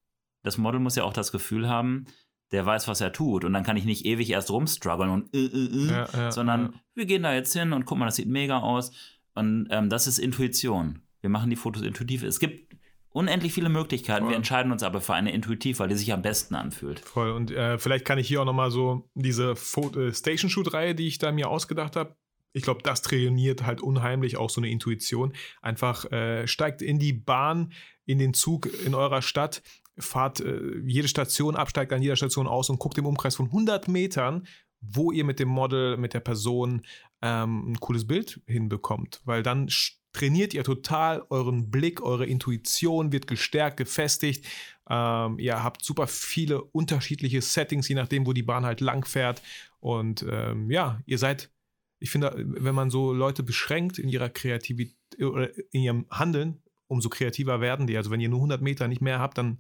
[0.43, 2.05] das Model muss ja auch das Gefühl haben,
[2.51, 3.43] der weiß, was er tut.
[3.43, 6.61] Und dann kann ich nicht ewig erst rumstruggeln und äh, äh, äh, Ja, ja, sondern
[6.61, 6.79] ja.
[6.95, 8.91] wir gehen da jetzt hin und guck mal, das sieht mega aus.
[9.33, 11.01] Und ähm, das ist Intuition.
[11.21, 12.23] Wir machen die Fotos intuitiv.
[12.23, 12.75] Es gibt
[13.09, 14.23] unendlich viele Möglichkeiten.
[14.23, 14.31] Voll.
[14.31, 16.99] Wir entscheiden uns aber für eine intuitiv, weil die sich am besten anfühlt.
[16.99, 17.31] Voll.
[17.31, 21.31] Und äh, vielleicht kann ich hier auch nochmal so diese äh, Station-Shoot-Reihe, die ich da
[21.31, 22.15] mir ausgedacht habe,
[22.53, 25.33] ich glaube, das trainiert halt unheimlich auch so eine Intuition.
[25.61, 27.71] Einfach äh, steigt in die Bahn,
[28.05, 29.61] in den Zug in eurer Stadt,
[29.97, 33.47] fahrt äh, jede Station ab, steigt an jeder Station aus und guckt im Umkreis von
[33.47, 34.47] 100 Metern,
[34.81, 36.81] wo ihr mit dem Model, mit der Person
[37.21, 39.21] ähm, ein cooles Bild hinbekommt.
[39.25, 39.69] Weil dann
[40.13, 44.45] trainiert ihr total euren Blick, eure Intuition wird gestärkt, gefestigt.
[44.89, 49.41] Ähm, ihr habt super viele unterschiedliche Settings, je nachdem, wo die Bahn halt lang fährt.
[49.79, 51.51] Und ähm, ja, ihr seid,
[51.99, 57.09] ich finde, wenn man so Leute beschränkt in ihrer Kreativität oder in ihrem Handeln, umso
[57.09, 57.97] kreativer werden die.
[57.97, 59.59] Also wenn ihr nur 100 Meter nicht mehr habt, dann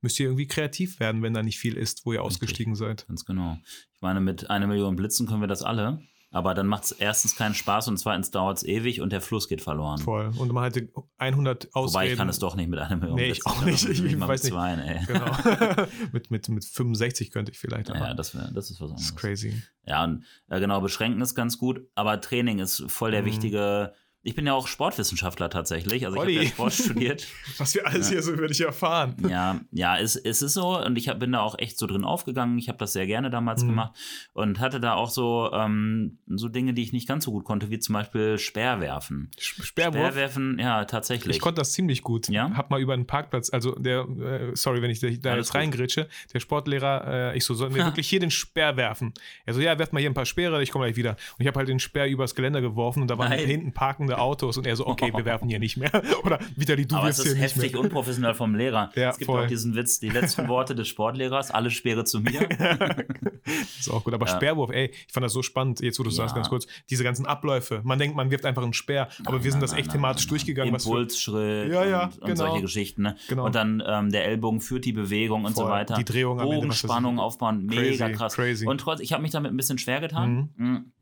[0.00, 2.26] müsst ihr irgendwie kreativ werden, wenn da nicht viel ist, wo ihr Richtig.
[2.34, 3.06] ausgestiegen seid.
[3.08, 3.58] Ganz genau.
[3.94, 6.00] Ich meine, mit einer Million Blitzen können wir das alle.
[6.30, 9.48] Aber dann macht es erstens keinen Spaß und zweitens dauert es ewig und der Fluss
[9.48, 9.96] geht verloren.
[9.98, 10.30] Voll.
[10.36, 11.94] Und man hatte 100 Ausreden.
[11.94, 13.88] Wobei ich kann es doch nicht mit einer Million Nee, ich auch nicht.
[13.88, 14.52] Ich mal weiß mit nicht.
[14.52, 15.06] zwei, ey.
[15.06, 15.86] Genau.
[16.12, 17.88] mit, mit, mit 65 könnte ich vielleicht.
[17.90, 19.16] Aber Ja, das, wär, das ist was das ist anderes.
[19.22, 19.62] crazy.
[19.86, 23.26] Ja, und äh, genau, beschränken ist ganz gut, aber Training ist voll der Mhm.
[23.26, 23.94] wichtige.
[24.24, 26.04] Ich bin ja auch Sportwissenschaftler tatsächlich.
[26.04, 26.42] Also ich habe Olli.
[26.44, 27.26] ja Sport studiert.
[27.58, 28.14] Was wir alles Ja.
[28.14, 29.14] hier so über dich erfahren.
[29.28, 32.04] Ja, ja, es, es ist so und ich hab, bin da auch echt so drin
[32.04, 32.58] aufgegangen.
[32.58, 33.68] Ich habe das sehr gerne damals Mhm.
[33.68, 33.96] gemacht
[34.32, 37.70] und hatte da auch so, ähm, so Dinge, die ich nicht ganz so gut konnte,
[37.70, 39.30] wie zum Beispiel Speerwerfen.
[39.38, 40.08] Sperrwurf.
[40.08, 41.36] Speerwerfen, ja, tatsächlich.
[41.36, 42.28] Ich konnte das ziemlich gut.
[42.28, 42.50] Ja?
[42.56, 46.08] Hab mal über einen Parkplatz, also der, äh, sorry, wenn ich da Alles jetzt reingritsche,
[46.34, 49.14] der Sportlehrer, äh, ich so, sollen wir wirklich hier den Speer werfen?
[49.46, 51.12] Er so, ja, werft mal hier ein paar Speere, ich komme gleich wieder.
[51.12, 53.46] Und ich habe halt den Speer übers Geländer geworfen und da waren Nein.
[53.46, 53.72] hinten
[54.08, 55.90] parkende Autos und er so, okay, wir werfen hier nicht mehr.
[56.24, 57.80] Oder Vitali, du aber es wirst hier ist nicht heftig mehr.
[57.82, 58.90] unprofessionell vom Lehrer.
[58.94, 59.44] Ja, es gibt voll.
[59.44, 62.48] auch diesen Witz, die letzten Worte des Sportlehrers, alle Speere zu mir.
[63.78, 64.14] ist auch gut.
[64.14, 64.36] Aber Ja.
[64.36, 66.16] Speerwurf, ey, ich fand das so spannend, jetzt wo du Ja.
[66.16, 67.80] sagst, ganz kurz, diese ganzen Abläufe.
[67.84, 70.26] Man denkt, man wirft einfach einen Speer, aber wir sind das Nein, echt nein, thematisch
[70.26, 70.74] durchgegangen.
[70.74, 72.36] Impulsschritt Ja, ja, und, und genau.
[72.46, 73.02] solche Geschichten.
[73.02, 73.16] Ne?
[73.28, 73.44] Genau.
[73.46, 75.70] Und dann ähm, der Ellbogen führt die Bewegung und so Voll.
[75.72, 75.94] weiter.
[75.96, 77.20] Die Drehung am Ende, was das Bogenspannung ist.
[77.22, 78.34] aufbauen, mega Crazy, krass.
[78.34, 78.66] crazy.
[78.66, 80.50] Und trotz, ich habe mich damit ein bisschen schwer getan.
[80.56, 80.92] Mhm.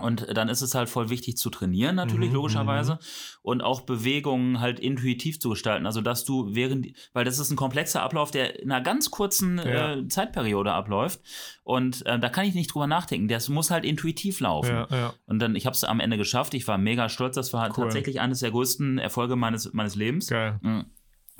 [0.00, 2.98] Und dann ist es halt voll wichtig zu trainieren, natürlich, Mhm, logischerweise.
[3.42, 5.86] Und auch Bewegungen halt intuitiv zu gestalten.
[5.86, 9.58] Also, dass du während, weil das ist ein komplexer Ablauf, der in einer ganz kurzen
[9.58, 9.94] Ja.
[9.94, 11.20] äh, Zeitperiode abläuft.
[11.64, 13.28] Und äh, da kann ich nicht drüber nachdenken.
[13.28, 14.70] Das muss halt intuitiv laufen.
[14.70, 15.14] Ja, ja.
[15.26, 16.54] Und dann, ich habe es am Ende geschafft.
[16.54, 17.34] Ich war mega stolz.
[17.34, 17.84] Das war Cool.
[17.84, 20.28] tatsächlich eines der größten Erfolge meines, meines Lebens.
[20.28, 20.58] Geil.
[20.62, 20.86] Mhm.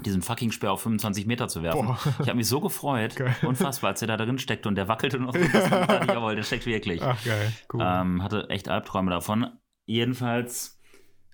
[0.05, 1.87] Diesen fucking Speer auf 25 Meter zu werfen.
[1.87, 1.99] Boah.
[2.21, 3.17] Ich habe mich so gefreut.
[3.17, 3.35] Geil.
[3.43, 5.33] Unfassbar, als der da drin steckte und der wackelte noch.
[5.33, 5.71] so ein bisschen.
[5.71, 7.03] dachte Jawohl, der steckt wirklich.
[7.03, 7.53] Ach, geil.
[7.73, 7.81] Cool.
[7.85, 9.49] Ähm, hatte echt Albträume davon.
[9.87, 10.79] Jedenfalls,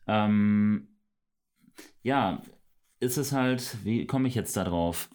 [0.07, 0.89] ähm,
[2.03, 2.41] ja,
[3.01, 5.11] ist es halt, wie komme ich jetzt da drauf?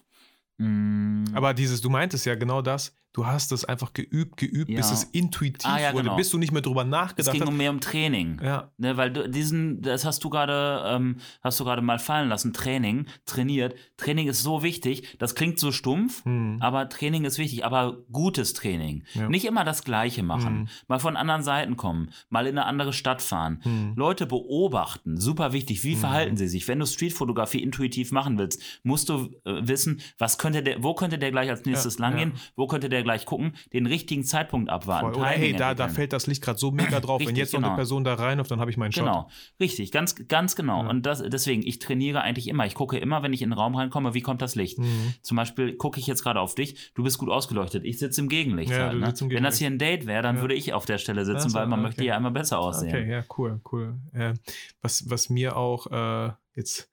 [0.58, 4.88] Mm, Aber dieses, du meintest ja genau das, du hast es einfach geübt, geübt, bis
[4.88, 4.92] Ja.
[4.94, 6.16] es intuitiv Ah, ja, wurde, genau.
[6.16, 7.48] bis du nicht mehr drüber es nachgedacht ging hast.
[7.48, 8.40] um mehr um Training.
[8.42, 12.28] Ja, Ne, weil du, diesen, das hast du gerade, ähm, hast du gerade mal fallen
[12.28, 12.52] lassen.
[12.52, 13.74] Training, trainiert.
[13.96, 15.16] Training ist so wichtig.
[15.18, 16.58] Das klingt so stumpf, Hm.
[16.60, 17.64] aber Training ist wichtig.
[17.64, 19.04] Aber gutes Training.
[19.14, 19.28] Ja.
[19.28, 20.60] Nicht immer das Gleiche machen.
[20.60, 20.68] Mhm.
[20.88, 22.10] Mal von anderen Seiten kommen.
[22.28, 23.60] Mal in eine andere Stadt fahren.
[23.62, 23.94] Hm.
[23.96, 25.18] Leute beobachten.
[25.20, 25.84] Super wichtig.
[25.84, 26.66] Wie verhalten sie sich?
[26.68, 31.18] Wenn du Streetfotografie intuitiv machen willst, musst du äh, wissen, was könnte der, wo könnte
[31.18, 32.32] der gleich als nächstes langgehen?
[32.56, 33.54] Wo könnte der gleich gucken?
[33.72, 35.12] Den richtigen Zeitpunkt abwarten.
[35.12, 35.22] Voll.
[35.22, 37.20] Oder Timing hey, da, da fällt das Licht gerade so mega drauf.
[37.20, 37.76] Wenn Richtig, jetzt noch eine genau.
[37.76, 39.04] Person da reinläuft, dann habe ich meinen Shot.
[39.04, 40.82] Genau, richtig, ganz, ganz genau.
[40.82, 40.90] Ja.
[40.90, 42.66] Und das, deswegen, ich trainiere eigentlich immer.
[42.66, 44.78] Ich gucke immer, wenn ich in den Raum reinkomme, wie kommt das Licht?
[44.78, 45.14] Mhm.
[45.22, 47.84] Zum Beispiel gucke ich jetzt gerade auf dich, du bist gut ausgeleuchtet.
[47.84, 48.70] Ich sitze im Gegenlicht.
[48.70, 48.98] Ja, halt, ne?
[48.98, 49.58] im Wenn das Gegenlicht.
[49.58, 50.42] hier ein Date wäre, dann Ja.
[50.42, 51.88] würde ich auf der Stelle sitzen, Ach so, weil man okay.
[51.88, 52.88] möchte ja immer besser aussehen.
[52.90, 53.98] Okay, ja, cool, cool.
[54.12, 54.34] Äh,
[54.82, 56.90] was, was mir auch äh, jetzt,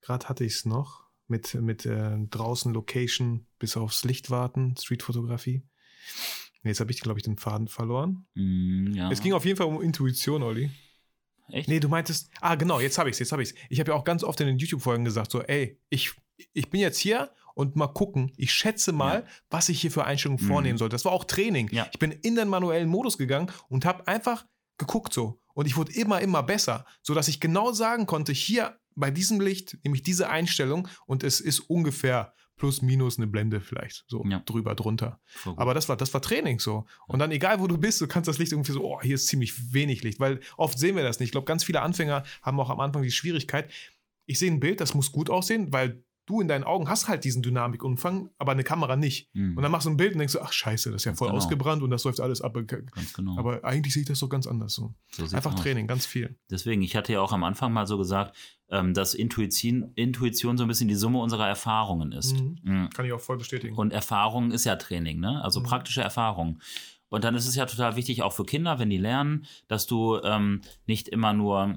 [0.00, 1.01] gerade hatte ich es noch,
[1.32, 5.62] mit, mit äh, draußen Location bis aufs Licht warten, Streetfotografie.
[6.62, 8.26] Nee, jetzt habe ich, glaube ich, den Faden verloren.
[8.34, 9.10] Mm, ja.
[9.10, 10.70] Es ging auf jeden Fall um Intuition, Olli.
[11.48, 11.68] Echt?
[11.68, 13.54] Nee, du meintest, ah, genau, jetzt habe ich es, jetzt habe ich es.
[13.68, 16.12] Ich habe ja auch ganz oft in den YouTube-Folgen gesagt, so, ey, ich,
[16.52, 20.42] ich bin jetzt hier und mal gucken, ich schätze mal, was ich hier für Einstellungen
[20.42, 20.48] Mhm.
[20.48, 20.88] vornehmen soll.
[20.88, 21.68] Das war auch Training.
[21.72, 21.88] Ja.
[21.92, 24.46] Ich bin in den manuellen Modus gegangen und habe einfach
[24.78, 25.40] geguckt so.
[25.54, 29.78] Und ich wurde immer, immer besser, sodass ich genau sagen konnte, hier bei diesem Licht
[29.84, 34.40] nehme ich diese Einstellung und es ist ungefähr plus minus eine Blende vielleicht, so Ja.
[34.40, 35.20] drüber, drunter.
[35.56, 36.84] Aber das war, das war Training so.
[37.08, 39.26] Und dann, egal wo du bist, du kannst das Licht irgendwie so, oh, hier ist
[39.26, 41.28] ziemlich wenig Licht, weil oft sehen wir das nicht.
[41.28, 43.68] Ich glaube, ganz viele Anfänger haben auch am Anfang die Schwierigkeit.
[44.26, 47.24] Ich sehe ein Bild, das muss gut aussehen, weil du in deinen Augen hast halt
[47.24, 49.28] diesen Dynamikumfang, aber eine Kamera nicht.
[49.34, 51.10] Mm, Und dann machst du ein Bild und denkst du, ach scheiße, das ist ja
[51.10, 51.38] Ganz voll genau.
[51.38, 52.54] ausgebrannt und das läuft alles ab.
[52.64, 53.36] ganz genau.
[53.38, 54.94] Aber eigentlich sehe ich das so ganz anders so.
[55.10, 55.60] so Einfach aus.
[55.60, 56.38] Training, ganz viel.
[56.48, 58.36] Deswegen, ich hatte ja auch am Anfang mal so gesagt,
[58.72, 62.40] ähm, dass Intuition, Intuition so ein bisschen die Summe unserer Erfahrungen ist.
[62.40, 62.58] Mhm.
[62.62, 62.90] Mm.
[62.90, 63.76] Kann ich auch voll bestätigen.
[63.76, 65.40] Und Erfahrung ist ja Training, ne?
[65.44, 65.64] Also Mhm.
[65.64, 66.58] praktische Erfahrung.
[67.10, 70.18] Und dann ist es ja total wichtig, auch für Kinder, wenn die lernen, dass du
[70.24, 71.76] ähm, nicht immer nur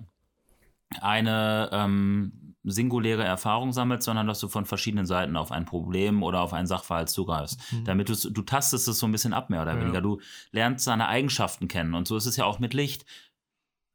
[1.01, 6.41] eine ähm, singuläre Erfahrung sammelst, sondern dass du von verschiedenen Seiten auf ein Problem oder
[6.41, 7.60] auf einen Sachverhalt zugreifst.
[7.73, 7.84] Mhm.
[7.86, 9.81] Damit du, du tastest es so ein bisschen ab, mehr oder Ja.
[9.81, 10.01] weniger.
[10.01, 11.93] Du lernst seine Eigenschaften kennen.
[11.93, 13.05] Und so ist es ja auch mit Licht.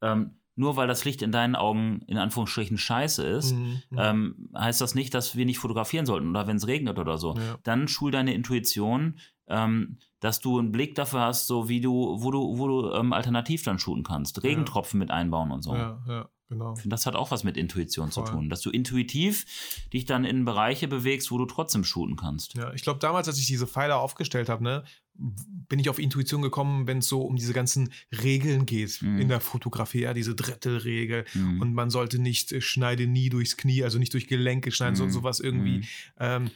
[0.03, 3.81] Ähm, nur weil das Licht in deinen Augen in Anführungsstrichen scheiße ist, Mhm.
[3.89, 3.97] Mhm.
[3.97, 7.35] ähm, heißt das nicht, dass wir nicht fotografieren sollten oder wenn es regnet oder so.
[7.35, 7.57] Ja.
[7.63, 9.15] Dann schul deine Intuition,
[9.47, 13.11] ähm, dass du einen Blick dafür hast, so wie du, wo du, wo du ähm,
[13.11, 14.43] alternativ dann shooten kannst.
[14.43, 15.73] Regentropfen mit einbauen und so.
[15.75, 16.75] Ja, ja, genau.
[16.85, 18.25] Das hat auch was mit Intuition Voll.
[18.25, 19.45] zu tun, dass du intuitiv
[19.91, 22.53] dich dann in Bereiche bewegst, wo du trotzdem shooten kannst.
[22.53, 24.83] Ja, ich glaube, damals, als ich diese Pfeiler aufgestellt habe, ne,
[25.15, 27.91] bin ich auf Intuition gekommen, wenn es so um diese ganzen
[28.23, 29.19] Regeln geht Mhm.
[29.19, 31.25] in der Fotografie, ja, diese Drittelregel.
[31.33, 31.61] Mhm.
[31.61, 35.05] Und man sollte nicht äh, schneide nie durchs Knie, also nicht durch Gelenke schneiden, so
[35.05, 35.11] Mhm.
[35.11, 35.77] sowas irgendwie.
[35.79, 35.83] Mhm.
[36.19, 36.51] Ähm,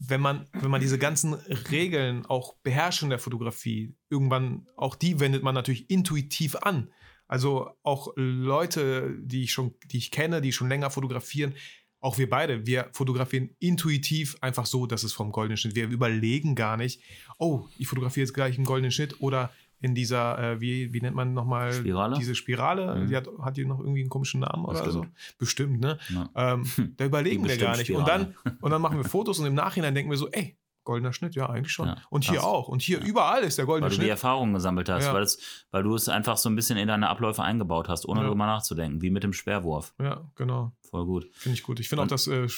[0.00, 1.34] wenn man, wenn man diese ganzen
[1.70, 6.90] Regeln auch beherrscht in der Fotografie, irgendwann, auch die wendet man natürlich intuitiv an.
[7.34, 11.54] Also auch Leute, die ich schon, die ich kenne, die schon länger fotografieren,
[11.98, 15.74] auch wir beide, wir fotografieren intuitiv einfach so, dass es vom goldenen Schnitt.
[15.74, 17.00] Wir überlegen gar nicht,
[17.38, 21.16] oh, ich fotografiere jetzt gleich einen goldenen Schnitt oder in dieser, äh, wie, wie nennt
[21.16, 22.16] man nochmal Spirale?
[22.16, 23.00] diese Spirale?
[23.00, 23.08] Mhm.
[23.08, 25.00] Die hat, hat die noch irgendwie einen komischen Namen oder so?
[25.00, 25.38] Bestimmt.
[25.38, 25.98] Bestimmt, ne?
[26.10, 26.54] Ja.
[26.54, 26.64] Ähm,
[26.98, 27.90] da überlegen wir gar nicht.
[27.90, 31.12] Und dann, und dann machen wir Fotos und im Nachhinein denken wir so, ey, goldener
[31.12, 31.88] Schnitt, ja, eigentlich schon.
[31.88, 32.68] Ja, und hier auch.
[32.68, 34.10] Und hier überall ist der goldene Weil du die Schnitt.
[34.10, 35.14] Erfahrung gesammelt hast, Ja.
[35.14, 35.38] weil, es,
[35.70, 38.26] weil du es einfach so ein bisschen in deine Abläufe eingebaut hast, ohne Ja.
[38.26, 39.94] darüber nachzudenken, wie mit dem Sperrwurf.
[40.00, 40.72] Ja, genau.
[40.90, 41.26] Voll gut.
[41.32, 41.80] Finde ich gut.
[41.80, 42.48] Ich finde auch dass äh, äh,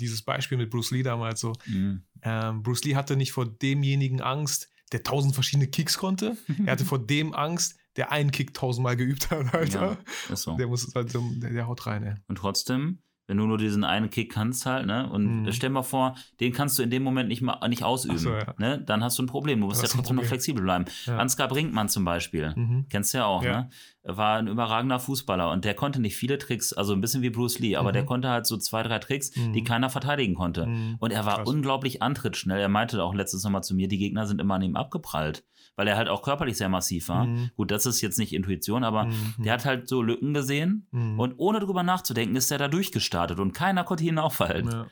[0.00, 1.52] dieses Beispiel mit Bruce Lee damals so.
[1.66, 2.02] Mhm.
[2.22, 6.36] Ähm, Bruce Lee hatte nicht vor demjenigen Angst, der tausend verschiedene Kicks konnte.
[6.66, 9.98] Er hatte vor dem Angst, der einen Kick tausendmal geübt hat, Alter.
[10.28, 10.56] Ja, so.
[10.56, 12.14] Der muss halt so, der, der haut rein, ey.
[12.26, 15.08] Und trotzdem, wenn du nur diesen einen Kick kannst halt, ne?
[15.08, 15.52] Und Mhm.
[15.52, 18.18] stell mal vor, den kannst du in dem Moment nicht mal nicht ausüben.
[18.18, 18.54] So, ja.
[18.58, 18.78] ne?
[18.84, 19.60] Dann hast du ein Problem.
[19.60, 20.84] Du musst ja trotzdem noch flexibel bleiben.
[21.06, 21.16] Ja.
[21.16, 22.52] Ansgar Brinkmann zum Beispiel.
[22.54, 22.86] Mhm.
[22.90, 23.62] Kennst du ja auch, Ja.
[23.62, 23.70] ne?
[24.06, 27.58] War ein überragender Fußballer und der konnte nicht viele Tricks, also ein bisschen wie Bruce
[27.60, 27.94] Lee, aber Mhm.
[27.94, 29.54] der konnte halt so zwei, drei Tricks, Mhm.
[29.54, 30.66] die keiner verteidigen konnte.
[30.66, 30.96] Mhm.
[30.98, 31.48] Und er war Krass.
[31.48, 32.60] unglaublich antrittsschnell.
[32.60, 35.42] Er meinte auch letztes nochmal zu mir, die Gegner sind immer an ihm abgeprallt,
[35.76, 37.26] weil er halt auch körperlich sehr massiv war.
[37.26, 37.50] Mhm.
[37.56, 39.34] Gut, das ist jetzt nicht Intuition, aber Mhm.
[39.38, 41.18] der hat halt so Lücken gesehen Mhm.
[41.18, 44.70] und ohne drüber nachzudenken ist er da durchgestartet und keiner konnte ihn aufhalten.
[44.70, 44.86] ja.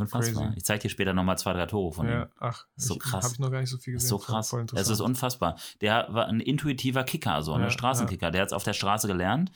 [0.00, 0.44] Unfassbar.
[0.44, 0.56] crazy.
[0.58, 2.12] Ich zeige dir später nochmal zwei, drei Tore von ihm.
[2.12, 3.24] ja, ach, Ist so ich, krass.
[3.24, 4.16] Habe ich noch gar nicht so viel Das gesehen.
[4.18, 4.54] ist so krass.
[4.74, 5.56] Es ist unfassbar.
[5.80, 8.30] Der war ein intuitiver Kicker, so ein Ja, Straßenkicker.
[8.30, 9.50] Der hat es auf der Straße gelernt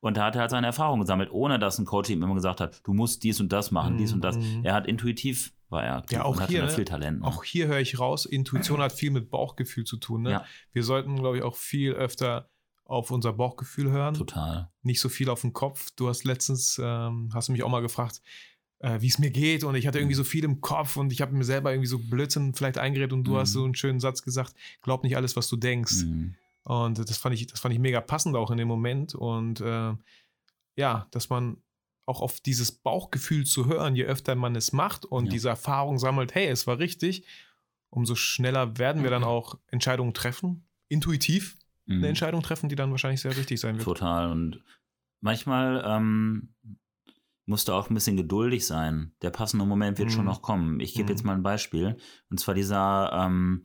[0.00, 2.60] und da hat er halt seine Erfahrungen gesammelt, ohne dass ein Coach ihm immer gesagt
[2.60, 4.36] hat, du musst dies und das machen, dies und das.
[4.36, 4.60] Mhm.
[4.62, 6.68] Er hat intuitiv, war er aktiv Ja, auch hier, ne?
[6.70, 7.20] viel Talent.
[7.20, 7.26] Ne?
[7.26, 10.22] Auch hier höre ich raus, Intuition hat viel mit Bauchgefühl zu tun.
[10.22, 10.30] Ne?
[10.30, 10.44] Ja.
[10.72, 12.48] Wir sollten, glaube ich, auch viel öfter
[12.84, 14.14] auf unser Bauchgefühl hören.
[14.14, 14.70] Total.
[14.82, 15.90] Nicht so viel auf den Kopf.
[15.96, 18.22] Du hast letztens, ähm, hast du mich auch mal gefragt,
[18.78, 21.20] äh, wie es mir geht und ich hatte irgendwie so viel im Kopf und ich
[21.20, 23.36] habe mir selber irgendwie so Blödsinn vielleicht eingeredet und du Mhm.
[23.38, 26.04] hast so einen schönen Satz gesagt, glaub nicht alles, was du denkst.
[26.04, 26.34] Mhm.
[26.62, 29.14] Und das fand ich, das fand ich mega passend auch in dem Moment.
[29.14, 29.92] Und äh,
[30.76, 31.56] ja, dass man
[32.08, 35.30] auch auf dieses Bauchgefühl zu hören, je öfter man es macht und Ja.
[35.32, 37.26] diese Erfahrung sammelt, hey, es war richtig,
[37.90, 41.98] umso schneller werden wir dann auch Entscheidungen treffen, intuitiv Mhm.
[41.98, 43.84] eine Entscheidung treffen, die dann wahrscheinlich sehr richtig sein wird.
[43.84, 44.30] Total.
[44.30, 44.62] Und
[45.20, 46.54] manchmal ähm,
[47.46, 49.12] musst du auch ein bisschen geduldig sein.
[49.22, 50.12] Der passende Moment wird Mhm.
[50.14, 50.80] schon noch kommen.
[50.80, 51.10] Ich gebe Mhm.
[51.10, 51.96] jetzt mal ein Beispiel.
[52.30, 53.64] Und zwar dieser, ähm,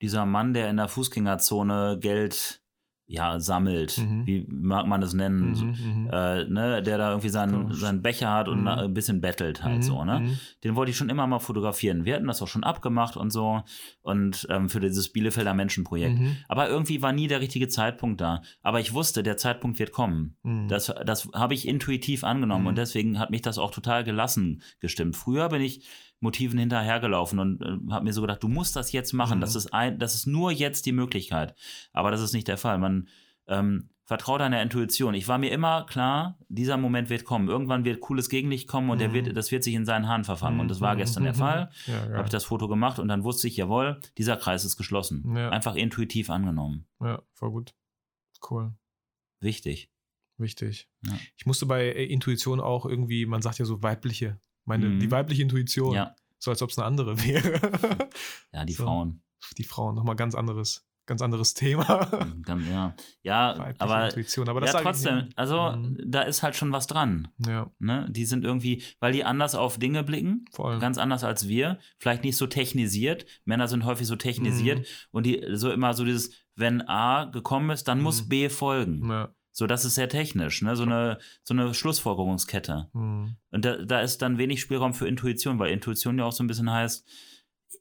[0.00, 2.62] dieser Mann, der in der Fußgängerzone Geld
[3.08, 3.98] ja, sammelt.
[3.98, 4.26] Mhm.
[4.26, 5.52] Wie mag man es nennen?
[5.52, 6.10] Mhm, mhm.
[6.12, 8.66] Äh, ne, der da irgendwie seinen, seinen Becher hat und Mhm.
[8.68, 10.20] ein bisschen bettelt halt Mhm, so, ne?
[10.20, 10.38] mhm.
[10.64, 12.04] Den wollte ich schon immer mal fotografieren.
[12.04, 13.62] Wir hatten das auch schon abgemacht und so
[14.02, 16.18] und ähm, für dieses Bielefelder Menschenprojekt.
[16.48, 18.42] Aber irgendwie war nie der richtige Zeitpunkt da.
[18.62, 20.36] Aber ich wusste, der Zeitpunkt wird kommen.
[20.68, 25.14] Das, das habe ich intuitiv angenommen und deswegen hat mich das auch total gelassen gestimmt.
[25.16, 25.86] Früher bin ich
[26.20, 29.38] Motiven hinterhergelaufen und äh, habe mir so gedacht, du musst das jetzt machen.
[29.38, 29.40] Mhm.
[29.42, 31.54] Das, ist ein, das ist nur jetzt die Möglichkeit.
[31.92, 32.78] Aber das ist nicht der Fall.
[32.78, 33.08] Man
[33.48, 35.14] ähm, vertraut deiner Intuition.
[35.14, 37.48] Ich war mir immer klar, dieser Moment wird kommen.
[37.48, 39.14] Irgendwann wird cooles Gegenlicht kommen und der Mhm.
[39.14, 40.60] wird, das wird sich in seinen Haaren verfangen.
[40.60, 40.98] Und das war Mhm.
[40.98, 41.38] gestern der Mhm.
[41.38, 41.70] Fall.
[41.86, 42.16] Ja, Da geil.
[42.16, 45.36] habe ich das Foto gemacht und dann wusste ich, jawohl, dieser Kreis ist geschlossen.
[45.36, 45.50] Ja.
[45.50, 46.86] Einfach intuitiv angenommen.
[47.00, 47.74] ja, voll gut.
[48.50, 48.72] Cool.
[49.40, 49.90] Wichtig.
[50.38, 50.88] Wichtig.
[51.06, 51.14] Ja.
[51.36, 55.00] Ich musste bei äh, Intuition auch irgendwie, man sagt ja so weibliche, meine, Mhm.
[55.00, 58.08] die weibliche Intuition, Ja, so als ob es eine andere wäre.
[58.52, 58.84] ja, die So.
[58.84, 59.22] Frauen.
[59.58, 61.84] die Frauen, nochmal ganz anderes, ganz anderes Thema.
[62.42, 65.98] Ganz, ja, ja Weibliche aber Intuition, aber das ja, trotzdem, also Mhm.
[66.04, 67.28] da ist halt schon was dran.
[67.46, 68.06] Ja, Ne?
[68.10, 70.80] Die sind irgendwie, weil die anders auf Dinge blicken, voll.
[70.80, 73.24] ganz anders als wir, vielleicht nicht so technisiert.
[73.44, 74.84] Männer sind häufig so technisiert Mhm.
[75.12, 78.28] und die so immer so dieses, wenn A gekommen ist, dann muss Mhm.
[78.28, 79.08] B folgen.
[79.08, 79.32] ja.
[79.58, 80.76] So, das ist sehr technisch, ne?
[80.76, 82.90] So eine, so eine Schlussfolgerungskette.
[82.92, 83.36] Mhm.
[83.50, 86.46] Und da, da ist dann wenig Spielraum für Intuition, weil Intuition ja auch so ein
[86.46, 87.06] bisschen heißt,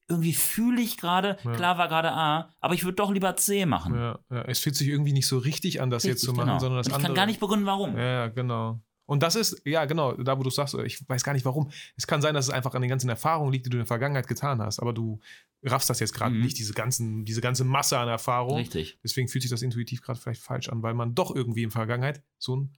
[0.07, 1.51] irgendwie fühle ich gerade, Ja.
[1.51, 3.93] klar war gerade A, aber ich würde doch lieber C machen.
[3.95, 6.47] Ja, ja, es fühlt sich irgendwie nicht so richtig an, das jetzt Richtig, zu machen,
[6.47, 6.59] genau.
[6.59, 7.07] sondern das Und ich andere.
[7.09, 7.97] kann gar nicht begründen, warum.
[7.97, 8.79] Ja, genau.
[9.07, 11.69] Und das ist, ja, genau, da wo du sagst, ich weiß gar nicht warum.
[11.95, 13.87] Es kann sein, dass es einfach an den ganzen Erfahrungen liegt, die du in der
[13.87, 15.19] Vergangenheit getan hast, aber du
[15.63, 16.41] raffst das jetzt gerade Mhm.
[16.41, 18.57] nicht, diese, ganzen, diese ganze Masse an Erfahrung.
[18.57, 18.99] Richtig.
[19.03, 21.73] Deswegen fühlt sich das intuitiv gerade vielleicht falsch an, weil man doch irgendwie in der
[21.77, 22.75] Vergangenheit so ein,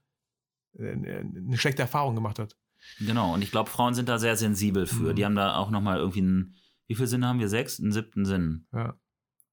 [0.77, 2.57] äh, eine schlechte Erfahrung gemacht hat.
[2.99, 3.33] Genau.
[3.33, 5.11] Und ich glaube, Frauen sind da sehr sensibel für.
[5.11, 5.15] Mhm.
[5.15, 6.55] Die haben da auch nochmal irgendwie einen,
[6.87, 7.49] wie viele Sinne haben wir?
[7.49, 7.79] Sechs?
[7.79, 8.67] Einen siebten Sinn.
[8.73, 8.97] Ja.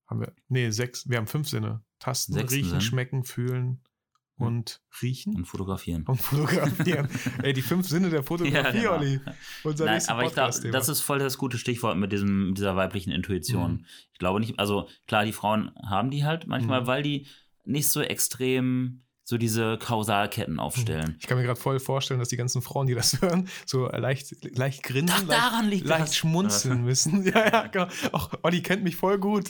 [0.06, 0.32] Haben wir.
[0.48, 1.08] Nee, sechs.
[1.08, 1.82] Wir haben fünf Sinne.
[1.98, 2.80] Tasten, Sechsten riechen, Sinn.
[2.82, 3.82] schmecken, fühlen
[4.36, 6.04] und riechen Und fotografieren.
[6.06, 7.08] und fotografieren.
[7.42, 8.96] Ey, die fünf Sinne der Fotografie, Ja, genau.
[8.98, 9.20] Olli.
[9.62, 13.12] Unser Nein, aber ich glaube, das ist voll das gute Stichwort mit diesem, dieser weiblichen
[13.12, 13.72] Intuition.
[13.72, 13.86] Mhm.
[14.12, 16.86] Ich glaube nicht, also klar, die Frauen haben die halt manchmal, Mhm.
[16.88, 17.26] weil die
[17.64, 21.16] nicht so extrem so diese Kausalketten aufstellen.
[21.18, 24.34] Ich kann mir gerade voll vorstellen, dass die ganzen Frauen, die das hören, so leicht,
[24.56, 27.24] leicht grinsen, Ach, leicht, leicht schmunzeln müssen.
[27.34, 27.86] Ja, ja, genau.
[28.12, 29.48] Auch Olli kennt mich voll gut.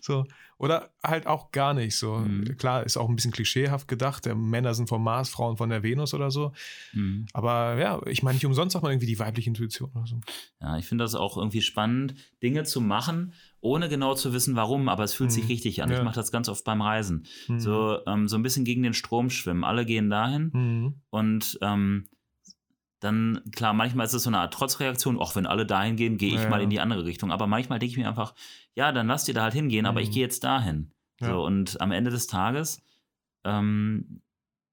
[0.00, 0.24] so.
[0.58, 2.16] Oder halt auch gar nicht so.
[2.16, 2.56] Mhm.
[2.56, 4.26] Klar, ist auch ein bisschen klischeehaft gedacht.
[4.34, 6.52] Männer sind vom Mars, Frauen von der Venus oder so.
[6.92, 7.26] Mhm.
[7.32, 10.20] Aber ja, ich meine, nicht umsonst sagt man irgendwie die weibliche Intuition oder so.
[10.60, 13.32] Ja, ich finde das auch irgendwie spannend, Dinge zu machen,
[13.64, 15.48] ohne genau zu wissen, warum, aber es fühlt sich Mhm.
[15.50, 15.90] richtig an.
[15.90, 15.96] Ja.
[15.98, 17.26] Ich mache das ganz oft beim Reisen.
[17.48, 17.58] Mhm.
[17.60, 19.64] So, ähm, so ein bisschen gegen den Strom schwimmen.
[19.64, 20.94] Alle gehen dahin Mhm.
[21.10, 22.06] und ähm,
[23.00, 26.34] dann, klar, manchmal ist es so eine Art Trotzreaktion, auch wenn alle dahin gehen, gehe
[26.34, 27.30] ich Ja, mal in die andere Richtung.
[27.32, 28.34] Aber manchmal denke ich mir einfach,
[28.74, 30.12] ja, dann lass dir da halt hingehen, aber ich Mhm.
[30.12, 30.90] gehe jetzt dahin.
[31.20, 31.28] Ja.
[31.32, 32.82] So, und am Ende des Tages
[33.44, 34.22] ähm,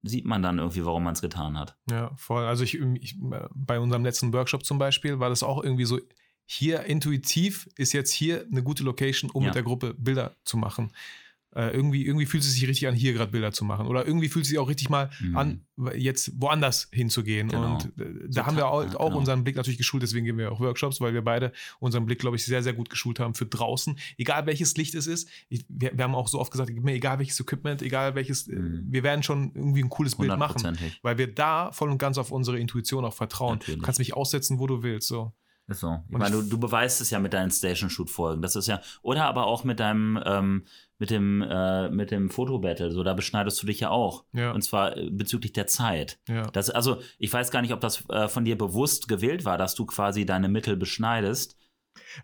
[0.03, 1.77] sieht man dann irgendwie, warum man es getan hat.
[1.89, 2.45] Ja, voll.
[2.45, 3.17] Also ich, ich,
[3.53, 5.99] bei unserem letzten Workshop zum Beispiel war das auch irgendwie so,
[6.51, 9.47] hier intuitiv ist jetzt hier eine gute Location, um Ja.
[9.49, 10.91] mit der Gruppe Bilder zu machen.
[11.53, 13.87] Äh, irgendwie, irgendwie fühlt es sich richtig an, hier gerade Bilder zu machen.
[13.87, 15.37] Oder irgendwie fühlt es sich auch richtig mal Mhm.
[15.37, 15.65] an,
[15.97, 17.49] jetzt woanders hinzugehen.
[17.49, 17.73] Genau.
[17.73, 19.17] Und äh, So da haben wir auch, ja, genau.
[19.17, 22.37] unseren Blick natürlich geschult, deswegen geben wir auch Workshops, weil wir beide unseren Blick, glaube
[22.37, 23.97] ich, sehr, sehr gut geschult haben für draußen.
[24.17, 25.27] Egal welches Licht es ist.
[25.49, 28.55] Ich, wir, wir haben auch so oft gesagt, mir egal welches Equipment, egal welches, äh,
[28.55, 28.85] Mhm.
[28.89, 32.31] wir werden schon irgendwie ein cooles Bild machen weil wir da voll und ganz auf
[32.31, 33.57] unsere Intuition auch vertrauen.
[33.59, 33.79] Natürlich.
[33.81, 35.09] Du kannst mich aussetzen, wo du willst.
[35.09, 35.33] So.
[35.67, 35.99] Ist so.
[36.07, 38.41] Ich Und meine, du, du beweist es ja mit deinen Station-Shoot-Folgen.
[38.41, 40.65] Das ist ja, oder aber auch mit deinem, ähm,
[40.97, 42.91] mit dem, äh, mit dem Fotobattle.
[42.91, 44.25] So, da beschneidest du dich ja auch.
[44.33, 44.51] Ja.
[44.51, 46.19] Und zwar äh, bezüglich der Zeit.
[46.27, 46.43] Ja.
[46.51, 49.75] Das, also, ich weiß gar nicht, ob das äh, von dir bewusst gewählt war, dass
[49.75, 51.57] du quasi deine Mittel beschneidest.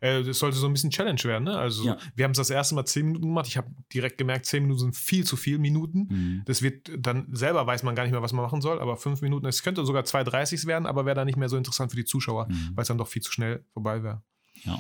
[0.02, 1.46] Äh, das sollte so ein bisschen Challenge werden.
[1.46, 1.58] Ne?
[1.58, 1.98] Also, Ja.
[2.16, 3.48] wir haben es das erste Mal zehn Minuten gemacht.
[3.48, 6.08] Ich habe direkt gemerkt, zehn Minuten sind viel zu viel Minuten.
[6.10, 6.42] Mhm.
[6.46, 9.22] Das wird dann selber weiß man gar nicht mehr, was man machen soll, aber fünf
[9.22, 12.06] Minuten, es könnte sogar 2,30 werden, aber wäre dann nicht mehr so interessant für die
[12.06, 12.72] Zuschauer, Mhm.
[12.76, 14.22] weil es dann doch viel zu schnell vorbei wäre.
[14.64, 14.80] Ja.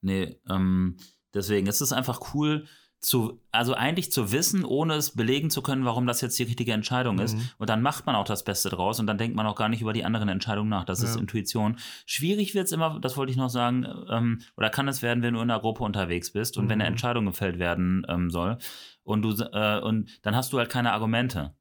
[0.00, 0.96] Nee, ähm,
[1.34, 2.66] deswegen ist es einfach cool,
[3.02, 6.72] zu, also eigentlich zu wissen, ohne es belegen zu können, warum das jetzt die richtige
[6.72, 7.36] Entscheidung ist.
[7.36, 7.48] Mhm.
[7.58, 9.82] Und dann macht man auch das Beste draus und dann denkt man auch gar nicht
[9.82, 10.84] über die anderen Entscheidungen nach.
[10.84, 11.20] Das ist Ja.
[11.20, 11.76] Intuition.
[12.06, 15.34] Schwierig wird es immer, das wollte ich noch sagen, ähm, oder kann es werden, wenn
[15.34, 16.92] du in einer Gruppe unterwegs bist und wenn eine Mhm.
[16.94, 18.58] Entscheidung gefällt werden ähm, soll.
[19.02, 21.54] Und du äh, und dann hast du halt keine Argumente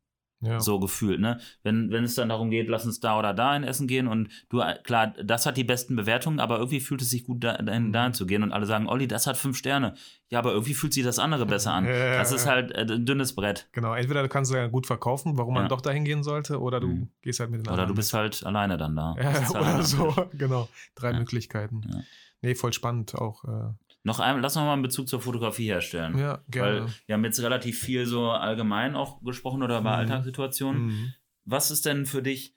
[0.43, 0.59] Ja.
[0.59, 1.39] so gefühlt, ne?
[1.61, 4.29] Wenn, wenn es dann darum geht, lass uns da oder da in Essen gehen und
[4.49, 7.57] du, äh, klar, das hat die besten Bewertungen, aber irgendwie fühlt es sich gut, da,
[7.57, 7.93] dahin, Mhm.
[7.93, 9.93] dahin zu gehen und alle sagen, Olli, das hat fünf Sterne.
[10.29, 11.85] Ja, aber irgendwie fühlt sich das andere besser an.
[11.91, 12.51] Ja, ja, Das ist ja.
[12.53, 13.67] halt äh, ein dünnes Brett.
[13.71, 16.87] Genau, entweder du kannst ja gut verkaufen, warum man doch dahin gehen sollte, oder du
[16.87, 17.09] Mhm.
[17.21, 17.89] gehst halt mit den Oder anderen.
[17.89, 19.13] du bist halt alleine dann da.
[19.21, 20.67] Ja, ist halt oder so, genau.
[20.95, 21.13] Drei.
[21.13, 21.81] Möglichkeiten.
[21.87, 22.01] Ja.
[22.41, 23.43] Nee, voll spannend auch.
[23.43, 23.73] Äh,
[24.03, 26.17] Noch einmal, lass noch mal einen Bezug zur Fotografie herstellen.
[26.17, 26.81] ja, gerne.
[26.85, 29.99] Weil wir haben jetzt relativ viel so allgemein auch gesprochen oder bei Mhm.
[29.99, 30.85] Alltagssituationen.
[30.85, 31.13] Mhm.
[31.45, 32.55] Was ist denn für dich,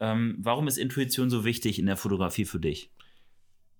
[0.00, 2.90] ähm, warum ist Intuition so wichtig in der Fotografie für dich?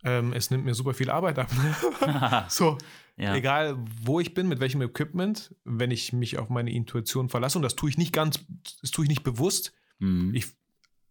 [0.02, 1.50] Ähm, es nimmt mir super viel Arbeit ab.
[2.48, 2.76] so,
[3.16, 3.34] ja.
[3.34, 7.62] egal wo ich bin, mit welchem Equipment, wenn ich mich auf meine Intuition verlasse, und
[7.62, 8.44] das tue ich nicht ganz,
[8.82, 9.72] das tue ich nicht bewusst.
[9.98, 10.34] Mhm.
[10.34, 10.46] Ich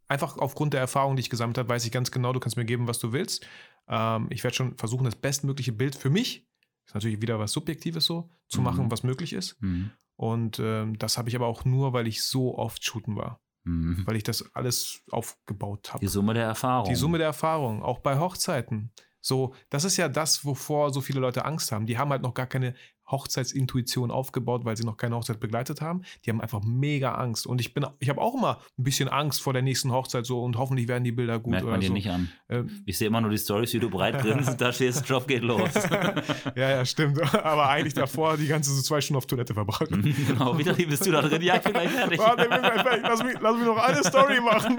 [0.08, 2.66] einfach aufgrund der Erfahrung, die ich gesammelt habe, weiß ich ganz genau, du kannst mir
[2.66, 3.48] geben, was du willst.
[3.88, 6.48] Ähm, ich werde schon versuchen, das bestmögliche Bild für mich,
[6.86, 8.66] ist natürlich wieder was Subjektives so, zu Mhm.
[8.66, 9.62] machen, was möglich ist.
[9.62, 9.92] Mhm.
[10.16, 14.06] Und ähm, das habe ich aber auch nur, weil ich so oft shooten war, Mhm.
[14.06, 16.02] weil ich das alles aufgebaut habe.
[16.02, 16.90] Die Summe der Erfahrung.
[16.90, 18.92] Die Summe der Erfahrung, auch bei Hochzeiten.
[19.22, 21.86] So, das ist ja das, wovor so viele Leute Angst haben.
[21.86, 22.76] Die haben halt noch gar keine
[23.10, 26.04] Hochzeitsintuition aufgebaut, weil sie noch keine Hochzeit begleitet haben.
[26.26, 27.46] Die haben einfach mega Angst.
[27.46, 30.44] Und ich bin, ich habe auch immer ein bisschen Angst vor der nächsten Hochzeit so
[30.44, 31.94] und hoffentlich werden die Bilder gut Merkt man dir so.
[31.94, 32.30] nicht an.
[32.50, 35.44] Ähm, Ich sehe immer nur die Stories, wie du breit grinst, da stehst, Job geht
[35.44, 35.70] los.
[36.56, 37.22] ja, ja, stimmt.
[37.44, 39.90] Aber eigentlich davor die ganze so zwei Stunden auf Toilette verbracht.
[39.90, 41.42] genau, wieder bist du da drin.
[41.42, 42.20] Ja, ich bin gleich fertig.
[42.20, 43.04] Warte, bin gleich fertig.
[43.04, 44.78] lass, mich, lass mich noch eine Story machen.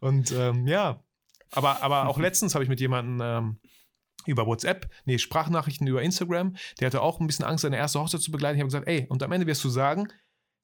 [0.00, 1.00] Und ähm, ja,
[1.52, 3.56] aber, aber auch letztens habe ich mit jemandem ähm,
[4.26, 8.20] über WhatsApp, nee, Sprachnachrichten über Instagram, der hatte auch ein bisschen Angst, seine erste Hochzeit
[8.20, 8.56] zu begleiten.
[8.56, 10.08] Ich habe gesagt, ey, und am Ende wirst du sagen,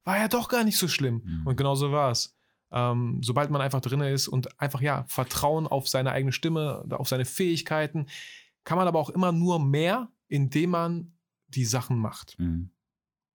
[0.04, 1.22] war ja doch gar nicht so schlimm.
[1.24, 1.46] Mhm.
[1.46, 2.36] Und genau so war es.
[2.70, 7.08] Ähm, sobald man einfach drin ist und einfach, ja, Vertrauen auf seine eigene Stimme, auf
[7.08, 8.06] seine Fähigkeiten,
[8.64, 11.12] kann man aber auch immer nur mehr, indem man
[11.48, 12.38] die Sachen macht.
[12.38, 12.70] Mhm.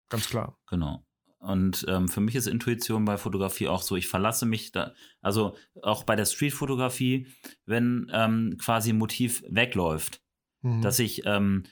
[0.09, 0.57] Ganz klar.
[0.67, 1.05] Genau.
[1.47, 5.55] Und ähm, für mich ist Intuition bei Fotografie auch so, ich verlasse mich da, also
[5.81, 7.27] auch bei der Streetfotografie,
[7.65, 10.21] wenn ähm, quasi ein Motiv wegläuft,
[10.61, 10.81] Mhm.
[10.81, 11.63] dass ich ähm,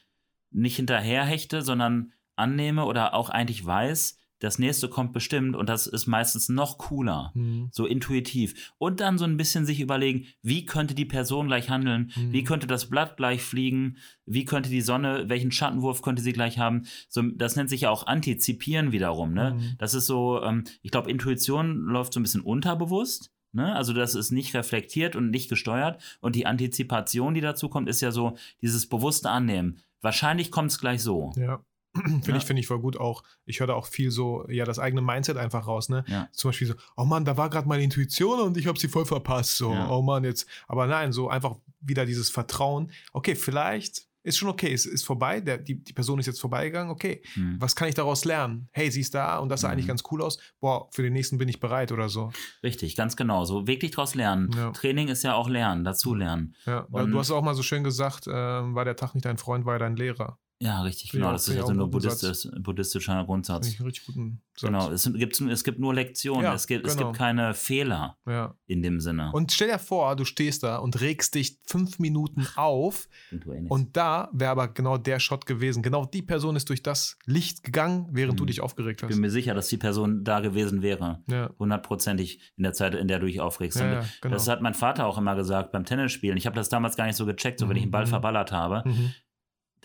[0.52, 6.08] nicht hinterherhechte, sondern annehme oder auch eigentlich weiß, das nächste kommt bestimmt und das ist
[6.08, 7.32] meistens noch cooler.
[7.34, 7.70] Mhm.
[7.72, 8.74] So intuitiv.
[8.78, 12.12] Und dann so ein bisschen sich überlegen, wie könnte die Person gleich handeln?
[12.16, 12.34] Mhm.
[12.34, 13.98] Wie könnte das Blatt gleich fliegen?
[14.26, 16.84] Wie könnte die Sonne, welchen Schattenwurf könnte sie gleich haben?
[17.08, 19.34] So, das nennt sich ja auch Antizipieren wiederum.
[19.34, 19.56] Ne?
[19.58, 19.76] Mhm.
[19.78, 23.32] Das ist so, ähm, ich glaube, Intuition läuft so ein bisschen unterbewusst.
[23.54, 23.74] Ne?
[23.74, 26.02] Also das ist nicht reflektiert und nicht gesteuert.
[26.20, 29.80] Und die Antizipation, die dazu kommt, ist ja so dieses bewusste Annehmen.
[30.02, 31.32] Wahrscheinlich kommt es gleich so.
[31.38, 31.64] Ja.
[32.06, 32.38] Finde Ja.
[32.38, 33.24] ich, finde ich voll gut auch.
[33.46, 36.04] Ich höre da auch viel so, ja, das eigene Mindset einfach raus, ne?
[36.08, 36.28] Ja.
[36.34, 39.06] Zum Beispiel so, oh Mann, da war gerade meine Intuition und ich habe sie voll
[39.06, 39.58] verpasst.
[39.58, 39.90] So, Ja.
[39.90, 40.48] oh Mann, jetzt.
[40.68, 42.92] Aber nein, so einfach wieder dieses Vertrauen.
[43.14, 46.90] Okay, vielleicht ist schon okay, es ist vorbei, der, die, die Person ist jetzt vorbeigegangen,
[46.90, 47.22] okay.
[47.36, 47.58] Hm.
[47.60, 48.68] Was kann ich daraus lernen?
[48.72, 49.74] Hey, sie ist da und das sah Mhm.
[49.74, 50.40] eigentlich ganz cool aus.
[50.60, 52.32] Boah, für den nächsten bin ich bereit oder so.
[52.64, 53.46] Richtig, ganz genau.
[53.46, 54.50] So wirklich draus lernen.
[54.58, 54.72] Ja.
[54.72, 56.56] Training ist ja auch lernen, dazu lernen.
[56.66, 59.26] Ja, weil Und- du hast auch mal so schön gesagt, ähm, war der Tag nicht
[59.26, 60.40] dein Freund, war er dein Lehrer.
[60.62, 61.34] Ja, richtig, ich genau.
[61.34, 63.68] Das ist ja ich so auch ein einen guten buddhistisch, buddhistischer Finde Grundsatz.
[63.68, 64.62] ich einen richtig guten Satz.
[64.62, 66.44] Genau, es gibt, es gibt nur Lektionen.
[66.46, 67.08] Ja, es, gibt, es genau.
[67.08, 68.56] gibt keine Fehler Ja.
[68.66, 69.32] in dem Sinne.
[69.34, 73.52] Und stell dir vor, du stehst da und regst dich fünf Minuten auf Und du
[73.52, 75.84] eh und da wäre aber genau der Shot gewesen.
[75.84, 78.48] Genau die Person ist durch das Licht gegangen, während du Mhm.
[78.48, 79.10] dich aufgeregt ich hast.
[79.12, 81.22] bin mir sicher, dass die Person da gewesen wäre.
[81.60, 83.78] Hundertprozentig in der Zeit, in der du dich aufregst.
[83.80, 84.02] genau.
[84.22, 86.38] Das hat mein Vater auch immer gesagt beim Tennisspielen.
[86.38, 88.10] Ich habe das damals gar nicht so gecheckt, so wenn ich einen Ball Mhm.
[88.10, 88.84] verballert habe.
[88.88, 89.12] mhm.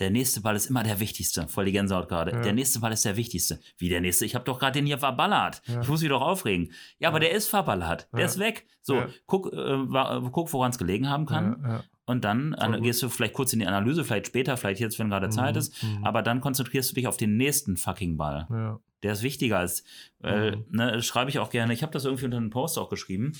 [0.00, 1.46] Der nächste Ball ist immer der wichtigste.
[1.46, 2.32] Voll die Gänsehaut gerade.
[2.32, 2.40] Ja.
[2.40, 3.60] Der nächste Ball ist der wichtigste.
[3.78, 4.24] Wie der nächste?
[4.24, 5.62] Ich habe doch gerade den hier verballert.
[5.66, 5.80] Ja.
[5.82, 6.72] Ich muss mich doch aufregen.
[6.98, 8.08] Ja, aber der ist verballert.
[8.12, 8.66] Der ist weg.
[8.82, 11.82] So, guck, äh, wa- guck woran es gelegen haben kann.
[12.06, 15.10] Und dann Voll gehst du vielleicht kurz in die Analyse, vielleicht später, vielleicht jetzt, wenn
[15.10, 15.82] gerade Zeit Mhm, ist.
[15.84, 16.04] mhm.
[16.04, 18.48] Aber dann konzentrierst du dich auf den nächsten fucking Ball.
[18.50, 18.80] Ja.
[19.04, 19.84] Der ist wichtiger als,
[20.22, 20.64] Mhm.
[20.70, 21.72] ne, das schreibe ich auch gerne.
[21.72, 23.32] Ich habe das irgendwie unter einem Post auch geschrieben.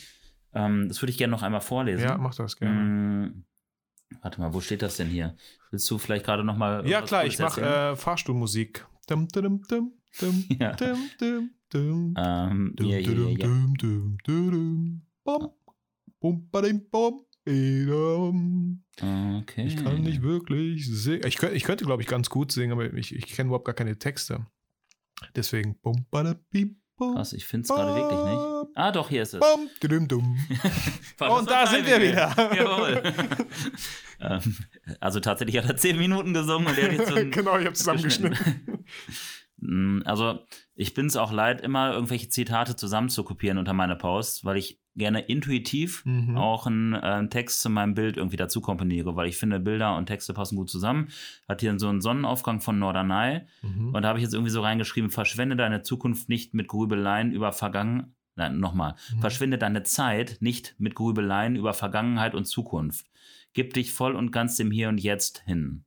[0.55, 2.05] Ähm, das würde ich gerne noch einmal vorlesen.
[2.05, 3.33] ja, mach das gerne.
[4.23, 5.37] Warte mal, wo steht das denn hier?
[5.70, 8.87] Willst du vielleicht gerade noch mal Ja, klar, ich mache äh, Fahrstuhlmusik.
[9.09, 10.73] Dum, dum, dum, dum, Ja.
[17.46, 18.83] Ähm.
[19.42, 19.66] Okay.
[19.66, 21.27] Ich kann nicht wirklich singen.
[21.27, 23.75] Ich könnte, ich könnte glaube ich, ganz gut singen, aber ich, ich kenne überhaupt gar
[23.75, 24.46] keine Texte.
[25.37, 25.77] Deswegen.
[25.81, 28.77] Bum, bada, bim, Krass, ich finde es gerade wirklich nicht.
[28.77, 29.41] Ah, doch, hier ist es.
[31.19, 32.35] Und da sind wir wieder.
[32.57, 33.03] Jawohl.
[34.21, 34.57] ähm,
[35.01, 37.73] also tatsächlich hat er zehn Minuten gesungen und er hat jetzt so genau, ich habe
[37.73, 38.85] zusammengeschnitten.
[39.61, 40.40] Mm, Also,
[40.75, 45.20] ich bin es auch leid, immer irgendwelche Zitate zusammenzukopieren unter meine Posts, weil ich gerne
[45.20, 46.37] intuitiv Mhm.
[46.37, 50.07] auch einen äh, Text zu meinem Bild irgendwie dazu komponiere, weil ich finde, Bilder und
[50.07, 51.09] Texte passen gut zusammen.
[51.49, 53.94] Hat hier so einen Sonnenaufgang von Norderney Mhm.
[53.94, 57.53] und da habe ich jetzt irgendwie so reingeschrieben, verschwende deine Zukunft nicht mit Grübeleien über
[57.53, 58.14] Vergangen.
[58.35, 58.94] Nein, nochmal.
[59.14, 59.20] Mhm.
[59.20, 63.07] Verschwinde deine Zeit nicht mit Grübeleien über Vergangenheit und Zukunft.
[63.53, 65.85] Gib dich voll und ganz dem Hier und Jetzt hin.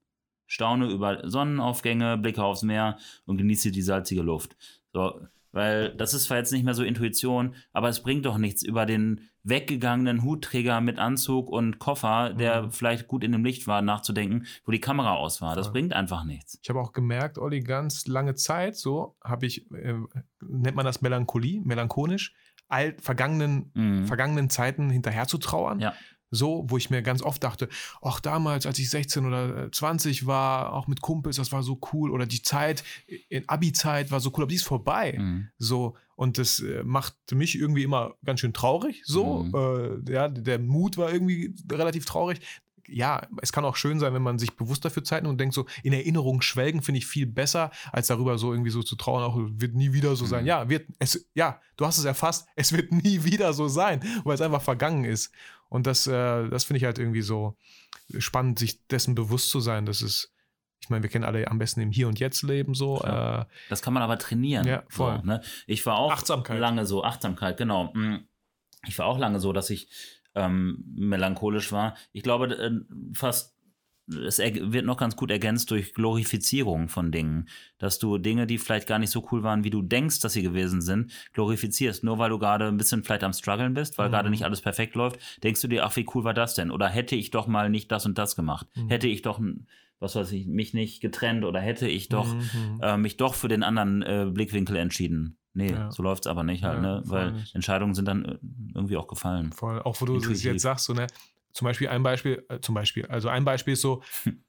[0.53, 4.55] Staune über Sonnenaufgänge, blicke aufs Meer und genieße die salzige Luft.
[4.93, 5.19] So,
[5.51, 8.85] weil das ist zwar jetzt nicht mehr so Intuition, aber es bringt doch nichts über
[8.85, 12.71] den weggegangenen Hutträger mit Anzug und Koffer, der Mhm.
[12.71, 15.55] vielleicht gut in dem Licht war, nachzudenken, wo die Kamera aus war.
[15.55, 15.73] Das Voll.
[15.73, 16.57] bringt einfach nichts.
[16.63, 19.95] Ich habe auch gemerkt, Olli, ganz lange Zeit, so habe ich, äh,
[20.41, 22.33] nennt man das Melancholie, melancholisch,
[22.69, 24.05] alt, vergangenen, Mhm.
[24.07, 25.79] vergangenen Zeiten hinterher zu trauern.
[25.79, 25.93] Ja.
[26.35, 27.69] So, wo ich mir ganz oft dachte,
[28.01, 31.79] ach, damals, als ich 16 oder äh, 20 war, auch mit Kumpels, das war so
[31.93, 32.09] cool.
[32.09, 32.83] Oder die Zeit,
[33.29, 35.15] in Abi-Zeit war so cool, aber die ist vorbei.
[35.19, 35.49] Mhm.
[35.59, 39.03] So, und das äh, macht mich irgendwie immer ganz schön traurig.
[39.05, 40.05] So, Mhm.
[40.07, 42.39] äh, ja, der Mut war irgendwie relativ traurig.
[42.87, 45.55] Ja, es kann auch schön sein, wenn man sich bewusst dafür Zeit nimmt und denkt
[45.55, 49.23] so, in Erinnerung schwelgen finde ich viel besser, als darüber so irgendwie so zu trauern,
[49.23, 50.41] auch wird nie wieder so sein.
[50.41, 50.47] Mhm.
[50.47, 54.35] Ja, wird, es, ja, du hast es erfasst, es wird nie wieder so sein, weil
[54.35, 55.31] es einfach vergangen ist.
[55.69, 57.57] Und das, äh, das finde ich halt irgendwie so
[58.19, 60.31] spannend, sich dessen bewusst zu sein, dass es,
[60.81, 63.01] ich meine, wir kennen alle am besten im Hier und Jetzt leben so.
[63.01, 64.67] Äh, Das kann man aber trainieren.
[64.67, 65.19] Ja, voll.
[65.21, 65.41] So, ne?
[65.65, 67.93] Ich war auch lange so, Achtsamkeit, genau.
[67.93, 68.27] Mm.
[68.85, 69.87] Ich war auch lange so, dass ich
[70.35, 71.95] ähm, melancholisch war.
[72.11, 72.71] Ich glaube, äh,
[73.13, 73.53] fast
[74.07, 77.47] es wird noch ganz gut ergänzt durch Glorifizierung von Dingen.
[77.77, 80.43] Dass du Dinge, die vielleicht gar nicht so cool waren, wie du denkst, dass sie
[80.43, 82.03] gewesen sind, glorifizierst.
[82.03, 84.11] Nur weil du gerade ein bisschen vielleicht am struggeln bist, weil Mhm.
[84.11, 86.69] gerade nicht alles perfekt läuft, denkst du dir, ach, wie cool war das denn?
[86.69, 88.67] Oder hätte ich doch mal nicht das und das gemacht?
[88.75, 88.89] Mhm.
[88.89, 89.39] Hätte ich doch,
[89.99, 92.79] was weiß ich, mich nicht getrennt oder hätte ich doch mhm.
[92.81, 95.37] äh, mich doch für den anderen äh, Blickwinkel entschieden.
[95.53, 95.91] Nee, Ja.
[95.91, 97.01] so läuft es aber nicht halt, Ja, ne?
[97.05, 97.53] Weil nicht.
[97.55, 98.37] Entscheidungen sind dann äh,
[98.73, 99.51] irgendwie auch gefallen.
[99.51, 99.81] Voll.
[99.81, 101.07] Auch wo du es jetzt sagst, so, ne?
[101.51, 104.01] Zum Beispiel ein Beispiel, äh, zum Beispiel, also ein Beispiel ist so,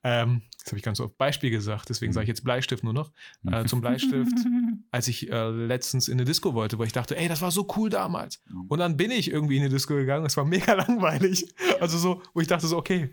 [0.03, 3.13] ähm, das habe ich ganz oft Beispiel gesagt, deswegen sage ich jetzt Bleistift nur noch.
[3.47, 4.33] Äh, zum Bleistift,
[4.91, 7.69] als ich äh, letztens in eine Disco wollte, wo ich dachte, ey, das war so
[7.77, 8.41] cool damals.
[8.49, 8.63] Mhm.
[8.69, 11.47] Und dann bin ich irgendwie in eine Disco gegangen, es war mega langweilig.
[11.79, 13.13] Also so, wo ich dachte so, okay,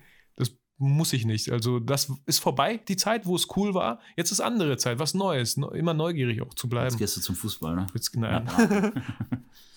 [0.81, 1.51] muss ich nicht.
[1.51, 3.99] Also das ist vorbei, die Zeit, wo es cool war.
[4.17, 5.55] Jetzt ist andere Zeit, was Neues.
[5.57, 6.97] Ne- Immer neugierig auch zu Jetzt bleiben.
[6.97, 7.87] gehst du zum Fußball, ne?
[7.93, 8.49] Jetzt, nein.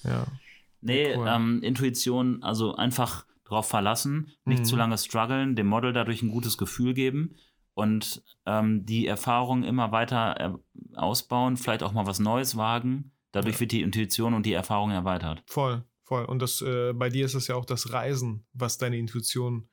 [0.05, 0.27] ja.
[0.87, 1.27] Nee, Cool.
[1.29, 4.65] ähm, Intuition, also einfach drauf verlassen, nicht Mhm.
[4.67, 7.37] zu lange strugglen, dem Model dadurch ein gutes Gefühl geben
[7.73, 13.13] und ähm, die Erfahrung immer weiter äh, ausbauen, vielleicht auch mal was Neues wagen.
[13.33, 13.61] Dadurch Ja.
[13.61, 15.43] wird die Intuition und die Erfahrung erweitert.
[15.47, 16.27] Voll, voll.
[16.27, 19.67] Und das, äh, bei dir ist es ja auch das Reisen, was deine Intuition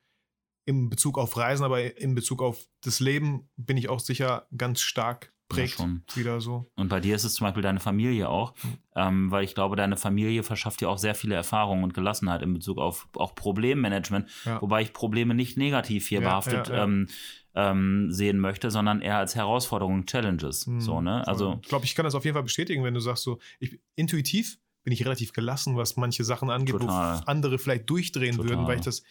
[0.64, 4.80] in Bezug auf Reisen, aber in Bezug auf das Leben bin ich auch sicher ganz
[4.80, 5.72] stark prägt.
[5.74, 6.02] schon.
[6.14, 6.70] Wieder so.
[6.76, 8.78] Und bei dir ist es zum Beispiel deine Familie auch, Mhm.
[8.96, 12.54] ähm, weil ich glaube, deine Familie verschafft dir auch sehr viele Erfahrungen und Gelassenheit in
[12.54, 14.62] Bezug auf auch Problemmanagement, Ja.
[14.62, 16.84] wobei ich Probleme nicht negativ hier Ja, behaftet ja, ja.
[16.84, 17.08] Ähm,
[17.54, 20.66] ähm, sehen möchte, sondern eher als Herausforderung, Challenges.
[20.66, 21.26] Mhm, So, ne?
[21.26, 23.78] Also ich glaube, ich kann das auf jeden Fall bestätigen, wenn du sagst, so, ich,
[23.94, 27.20] intuitiv bin ich relativ gelassen, was manche Sachen angeht, Total.
[27.20, 28.50] wo andere vielleicht durchdrehen Total.
[28.52, 29.02] würden, weil ich das,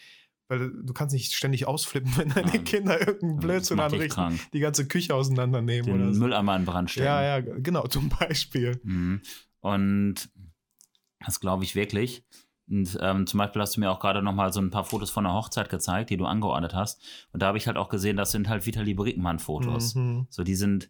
[0.51, 2.63] weil du kannst nicht ständig ausflippen, wenn deine Nein.
[2.65, 4.39] Kinder irgendeinen Blödsinn anrichten, krank.
[4.51, 6.19] die ganze Küche auseinandernehmen Den oder so.
[6.19, 7.05] Mülleimer in Brand stellen.
[7.05, 8.81] Ja, ja, genau, zum Beispiel.
[8.83, 9.21] Mhm.
[9.61, 10.29] Und
[11.25, 12.25] das glaube ich wirklich.
[12.69, 15.09] Und ähm, zum Beispiel hast du mir auch gerade noch mal so ein paar Fotos
[15.09, 17.01] von der Hochzeit gezeigt, die du angeordnet hast.
[17.31, 19.95] Und da habe ich halt auch gesehen, das sind halt Vitali Brickmann-Fotos.
[19.95, 20.27] Mhm.
[20.29, 20.89] So, die sind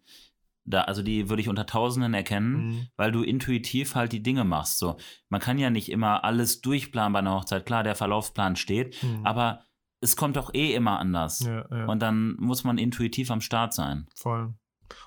[0.64, 2.88] da, also die würde ich unter Tausenden erkennen, Mhm.
[2.98, 4.78] weil du intuitiv halt die Dinge machst.
[4.80, 4.98] So,
[5.30, 7.66] man kann ja nicht immer alles durchplanen bei einer Hochzeit.
[7.66, 9.26] Klar, der Verlaufsplan steht, Mhm.
[9.26, 9.64] aber
[10.02, 11.40] es kommt doch eh immer anders.
[11.42, 11.86] Ja, ja.
[11.86, 14.08] Und dann muss man intuitiv am Start sein.
[14.16, 14.54] Voll.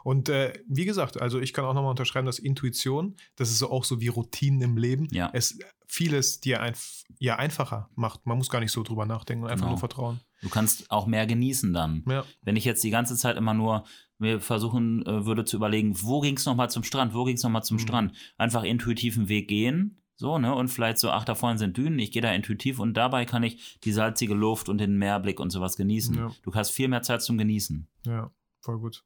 [0.02, 3.70] Und äh, wie gesagt, also ich kann auch nochmal unterschreiben, dass Intuition, das ist so
[3.70, 5.28] auch so wie Routinen im Leben, Ja.
[5.34, 6.74] es vieles dir ein,
[7.18, 8.24] ja, einfacher macht.
[8.26, 9.70] Man muss gar nicht so drüber nachdenken, einfach Genau.
[9.70, 10.20] nur vertrauen.
[10.44, 12.04] Du kannst auch mehr genießen dann.
[12.08, 13.84] Ja, Wenn ich jetzt die ganze Zeit immer nur
[14.18, 17.42] mir versuchen äh, würde zu überlegen, wo ging es nochmal zum Strand, wo ging es
[17.42, 17.80] nochmal zum Mhm.
[17.80, 21.98] Strand, einfach intuitiven Weg gehen, so, ne, und vielleicht so, ach, da vorne sind Dünen,
[21.98, 25.50] ich gehe da intuitiv und dabei kann ich die salzige Luft und den Meerblick und
[25.50, 26.14] sowas genießen.
[26.14, 26.30] Ja.
[26.42, 27.88] Du hast viel mehr Zeit zum Genießen.
[28.06, 28.30] ja,
[28.60, 29.02] voll gut.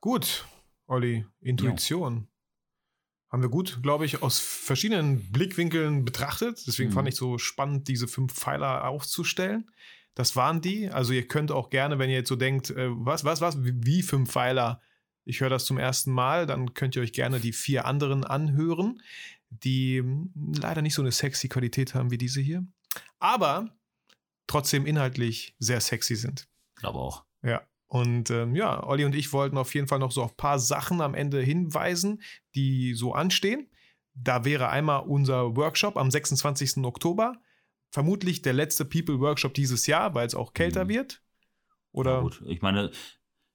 [0.00, 0.44] Gut,
[0.86, 2.28] Olli, Intuition.
[3.30, 6.62] Haben wir gut, glaube ich, aus verschiedenen Blickwinkeln betrachtet.
[6.66, 6.94] Deswegen Mhm.
[6.94, 9.68] fand ich so spannend, diese fünf Pfeiler aufzustellen.
[10.16, 10.88] Das waren die.
[10.88, 14.02] Also ihr könnt auch gerne, wenn ihr jetzt so denkt, äh, was, was, was, wie,
[14.02, 14.80] fünf Pfeiler?
[15.24, 19.02] Ich höre das zum ersten Mal, dann könnt ihr euch gerne die vier anderen anhören,
[19.50, 22.66] die mh, leider nicht so eine sexy Qualität haben wie diese hier,
[23.18, 23.76] aber
[24.46, 26.48] trotzdem inhaltlich sehr sexy sind.
[26.76, 27.24] Glaube auch.
[27.42, 27.62] Ja.
[27.86, 30.58] Und ähm, ja, Olli und ich wollten auf jeden Fall noch so auf ein paar
[30.58, 32.22] Sachen am Ende hinweisen,
[32.54, 33.68] die so anstehen.
[34.14, 36.78] Da wäre einmal unser Workshop am 26.
[36.78, 37.34] Oktober.
[37.90, 40.88] Vermutlich der letzte People Workshop dieses Jahr, weil es auch kälter Mhm.
[40.88, 41.12] wird.
[41.12, 42.42] Ja, Oder gut.
[42.46, 42.90] Ich meine,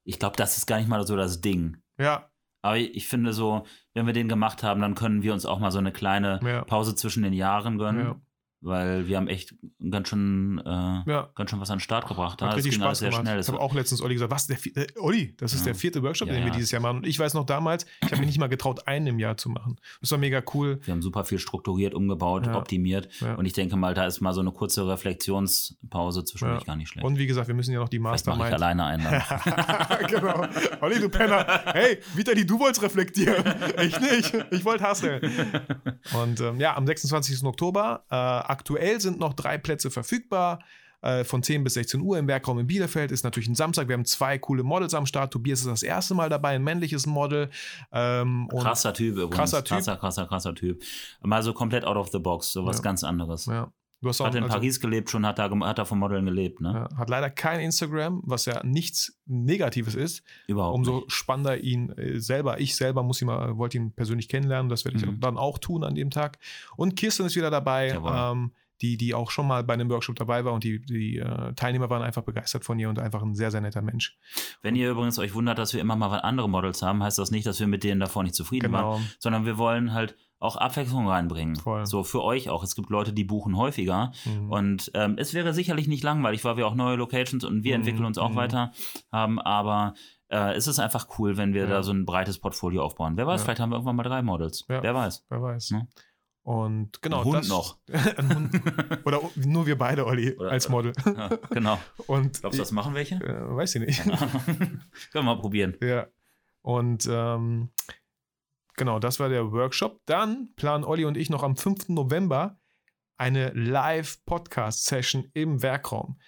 [0.04, 1.76] ich glaube, das ist gar nicht mal so das Ding.
[1.98, 2.28] ja,
[2.62, 5.58] Aber ich ich finde so, wenn wir den gemacht haben, dann können wir uns auch
[5.60, 6.64] mal so eine kleine Ja.
[6.64, 8.04] Pause zwischen den Jahren gönnen.
[8.06, 8.20] Ja.
[8.64, 9.54] Weil wir haben echt
[9.90, 11.28] ganz schön, äh, ja.
[11.34, 12.40] ganz schön was an den Start gebracht.
[12.40, 13.24] Hat das richtig Spaß sehr gemacht.
[13.26, 13.40] schnell.
[13.40, 15.64] Ich habe auch letztens Olli gesagt, was, der vier- äh, Olli, das ist Ja.
[15.66, 16.98] der vierte Workshop, Ja, den wir dieses Jahr machen.
[16.98, 19.48] Und ich weiß noch damals, ich habe mich nicht mal getraut, einen im Jahr zu
[19.50, 19.76] machen.
[20.00, 20.78] Das war mega cool.
[20.84, 23.08] wir haben super viel strukturiert, umgebaut, optimiert.
[23.36, 27.04] Und ich denke mal, da ist mal so eine kurze Reflexionspause zwischendurch gar nicht schlecht.
[27.04, 28.54] Und wie gesagt, wir müssen ja noch die mache ich Mastermind.
[28.54, 29.04] alleine einen.
[29.04, 29.22] Dann.
[30.08, 30.46] genau.
[30.80, 31.46] Olli, du Penner.
[31.72, 33.42] Hey, Vitali, du wolltest reflektieren.
[33.82, 34.32] Ich nicht.
[34.50, 35.20] Ich wollte hasseln.
[36.22, 37.42] Und ähm, ja, am 26.
[37.44, 38.04] Oktober.
[38.10, 38.14] Äh,
[38.52, 40.60] aktuell sind noch drei Plätze verfügbar.
[41.04, 43.10] Äh, von 10 bis 16 Uhr im Werkraum in Bielefeld.
[43.10, 43.88] Ist natürlich ein Samstag.
[43.88, 45.32] Wir haben zwei coole Models am Start.
[45.32, 47.50] Tobias ist das erste Mal dabei, ein männliches Model.
[47.90, 49.34] Ähm, krasser Typ übrigens.
[49.34, 49.78] Krasser Typ.
[49.78, 50.80] Krasser, krasser, krasser Typ.
[51.22, 52.82] Mal so komplett out of the box, so was Ja.
[52.82, 53.46] ganz anderes.
[53.46, 53.72] Ja.
[54.02, 56.24] Du hast auch, Hat in also, Paris gelebt schon, hat da, hat da vom Modeln
[56.26, 56.88] gelebt, ne?
[56.90, 60.24] ja, hat leider kein Instagram, was ja nichts Negatives ist.
[60.48, 61.12] Überhaupt umso nicht.
[61.12, 64.98] spannender ihn äh, selber, ich selber muss ihn mal, wollte ihn persönlich kennenlernen, das werde
[64.98, 65.20] ich Mhm.
[65.20, 66.38] dann auch tun an dem Tag.
[66.76, 70.44] Und Kirsten ist wieder dabei, ähm, die, die auch schon mal bei einem Workshop dabei
[70.44, 73.52] war und die, die äh, Teilnehmer waren einfach begeistert von ihr und einfach ein sehr,
[73.52, 74.18] sehr netter Mensch.
[74.62, 77.46] Wenn ihr übrigens euch wundert, dass wir immer mal andere Models haben, heißt das nicht,
[77.46, 79.08] dass wir mit denen davor nicht zufrieden waren, Genau.
[79.20, 81.56] sondern wir wollen halt auch Abwechslung reinbringen.
[81.56, 81.86] Voll.
[81.86, 82.62] So für euch auch.
[82.64, 84.12] Es gibt Leute, die buchen häufiger.
[84.24, 84.50] Mhm.
[84.50, 87.80] Und ähm, es wäre sicherlich nicht langweilig, weil wir auch neue Locations und wir Mhm,
[87.82, 88.36] entwickeln uns auch mhm.
[88.36, 88.72] weiter
[89.12, 89.38] haben.
[89.40, 89.94] Aber
[90.28, 91.68] äh, es ist einfach cool, wenn wir Ja.
[91.68, 93.16] da so ein breites Portfolio aufbauen.
[93.16, 93.44] Wer weiß, Ja.
[93.44, 94.64] vielleicht haben wir irgendwann mal drei Models.
[94.68, 94.82] Ja.
[94.82, 95.24] Wer weiß.
[95.28, 95.70] Wer weiß.
[95.72, 95.88] Ne?
[96.44, 97.18] Und genau.
[97.20, 97.78] Ein Hund das, noch.
[99.04, 100.92] Oder nur wir beide, Olli, Oder- als Model.
[101.06, 101.78] Ja, genau.
[102.08, 103.14] Und Glaubst du, das machen welche?
[103.16, 104.02] äh, weiß ich nicht.
[104.46, 104.80] Können
[105.12, 105.76] wir mal probieren.
[105.80, 106.06] Ja.
[106.62, 107.70] Und ähm,
[108.76, 110.00] genau, das war der Workshop.
[110.06, 111.88] Dann planen Olli und ich noch am 5.
[111.88, 112.58] November
[113.16, 113.50] eine
[114.26, 116.18] Live-Podcast-Session im Werkraum.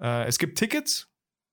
[0.00, 1.10] Äh, es gibt Tickets.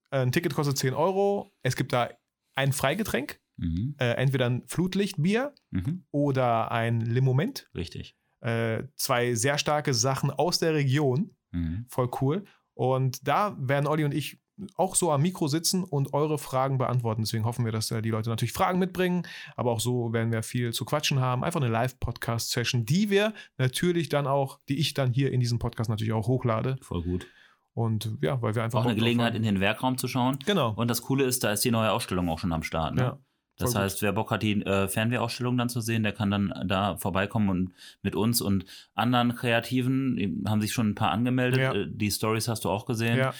[0.10, 1.52] Ein Ticket kostet 10 Euro.
[1.64, 2.10] Es gibt da
[2.56, 3.96] ein Freigetränk, Mhm.
[4.00, 6.06] äh, entweder ein Flutlichtbier Mhm.
[6.12, 7.70] oder ein Limoment.
[7.76, 8.16] Richtig.
[8.42, 11.36] Äh, zwei sehr starke Sachen aus der Region.
[11.52, 11.86] Mhm.
[11.90, 12.44] Voll cool.
[12.74, 14.41] Und da werden Olli und ich
[14.76, 17.22] auch so am Mikro sitzen und eure Fragen beantworten.
[17.22, 19.24] Deswegen hoffen wir, dass die Leute natürlich Fragen mitbringen,
[19.56, 21.44] aber auch so werden wir viel zu quatschen haben.
[21.44, 25.90] Einfach eine Live-Podcast-Session, die wir natürlich dann auch, die ich dann hier in diesem Podcast
[25.90, 26.78] natürlich auch hochlade.
[26.82, 27.28] Voll gut.
[27.74, 30.38] Und ja, weil wir einfach Auch eine Gelegenheit, in den Werkraum zu schauen.
[30.46, 30.74] Genau.
[30.74, 32.96] Und das Coole ist, da ist die neue Ausstellung auch schon am Start.
[32.96, 33.02] Ne?
[33.02, 33.20] Ja,
[33.58, 33.82] das gut.
[33.82, 37.50] heißt, wer Bock hat, die äh, Fernwehrausstellung dann zu sehen, der kann dann da vorbeikommen
[37.50, 41.62] und mit uns und anderen Kreativen, haben sich schon ein paar angemeldet.
[41.62, 41.74] Ja.
[41.74, 43.18] Äh, Die Stories hast du auch gesehen.
[43.18, 43.34] Ja,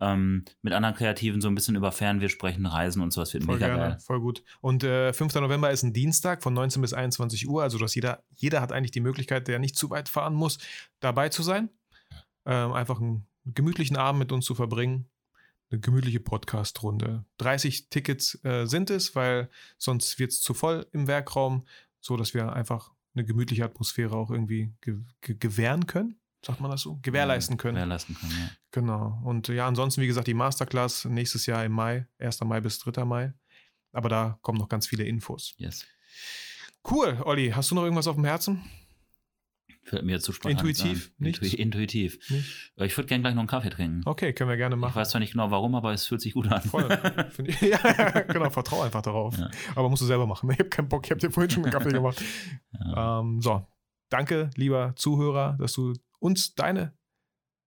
[0.00, 3.56] Ähm, mit anderen Kreativen so ein bisschen über Fernweh sprechen, Reisen und sowas wird voll
[3.56, 3.98] mega gerne, geil.
[4.00, 4.44] voll gut.
[4.60, 5.34] Und äh, 5.
[5.36, 8.92] November ist ein Dienstag von 19 bis 21 Uhr, also dass jeder, jeder hat eigentlich
[8.92, 10.58] die Möglichkeit, der nicht zu weit fahren muss,
[11.00, 11.70] dabei zu sein.
[12.46, 15.08] Ähm, einfach einen gemütlichen Abend mit uns zu verbringen.
[15.70, 17.24] Eine gemütliche Podcast-Runde.
[17.38, 21.66] 30 Tickets äh, sind es, weil sonst wird es zu voll im Werkraum,
[22.00, 26.20] so dass wir einfach eine gemütliche Atmosphäre auch irgendwie ge ge gewähren können.
[26.44, 26.98] Sagt man das so?
[27.02, 27.74] Gewährleisten können.
[27.74, 28.50] Gewährleisten können, ja.
[28.70, 29.20] Genau.
[29.24, 32.42] Und ja, ansonsten, wie gesagt, die Masterclass nächstes Jahr im Mai, 1.
[32.44, 33.04] Mai bis 3.
[33.04, 33.32] Mai.
[33.92, 35.54] Aber da kommen noch ganz viele Infos.
[35.56, 35.84] Yes.
[36.88, 38.62] Cool, Olli, hast du noch irgendwas auf dem Herzen?
[39.82, 40.58] Fällt mir jetzt zu spontan.
[40.58, 41.06] Intuitiv?
[41.18, 41.54] Intu Nichts?
[41.54, 42.18] intuitiv.
[42.30, 42.70] Nicht?
[42.76, 44.02] Ich würde gerne gleich noch einen Kaffee trinken.
[44.04, 44.94] Okay, können wir gerne Ich machen.
[44.94, 46.60] weiß zwar nicht genau warum, aber es fühlt sich gut an.
[46.62, 46.86] Voll.
[47.46, 47.78] Ich, ja,
[48.22, 49.36] genau, vertrau einfach darauf.
[49.38, 49.50] Ja.
[49.74, 50.50] Aber musst du selber machen.
[50.52, 52.22] Ich habe keinen Bock, ich habe dir vorhin schon einen Kaffee gemacht.
[52.72, 53.20] Ja.
[53.20, 53.66] Ähm, so,
[54.10, 56.92] danke, lieber Zuhörer, dass du uns deine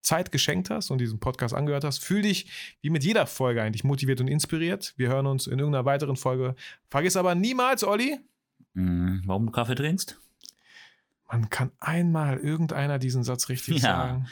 [0.02, 2.04] Zeit geschenkt hast und diesen Podcast angehört hast.
[2.04, 4.94] Fühl dich wie mit jeder Folge eigentlich motiviert und inspiriert.
[4.98, 6.56] Wir hören uns in irgendeiner weiteren Folge.
[6.90, 8.20] Vergiss aber niemals, Olli,
[8.74, 9.24] Mhm.
[9.26, 10.18] Warum du Kaffee trinkst?
[11.30, 13.82] man kann einmal irgendeiner diesen Satz richtig Ja.
[13.82, 14.28] sagen.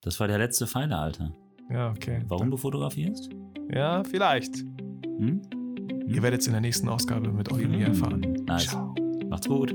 [0.00, 1.32] Das war der letzte Pfeiler, Alter.
[1.70, 2.22] Ja, okay.
[2.26, 3.30] Warum du fotografierst?
[3.70, 4.56] Ja, vielleicht.
[4.58, 5.42] Hm?
[6.06, 8.20] Ihr werdet es in der nächsten Ausgabe mit Olli mir erfahren.
[8.46, 8.66] Nice.
[8.68, 8.94] Ciao.
[9.28, 9.72] Macht's gut.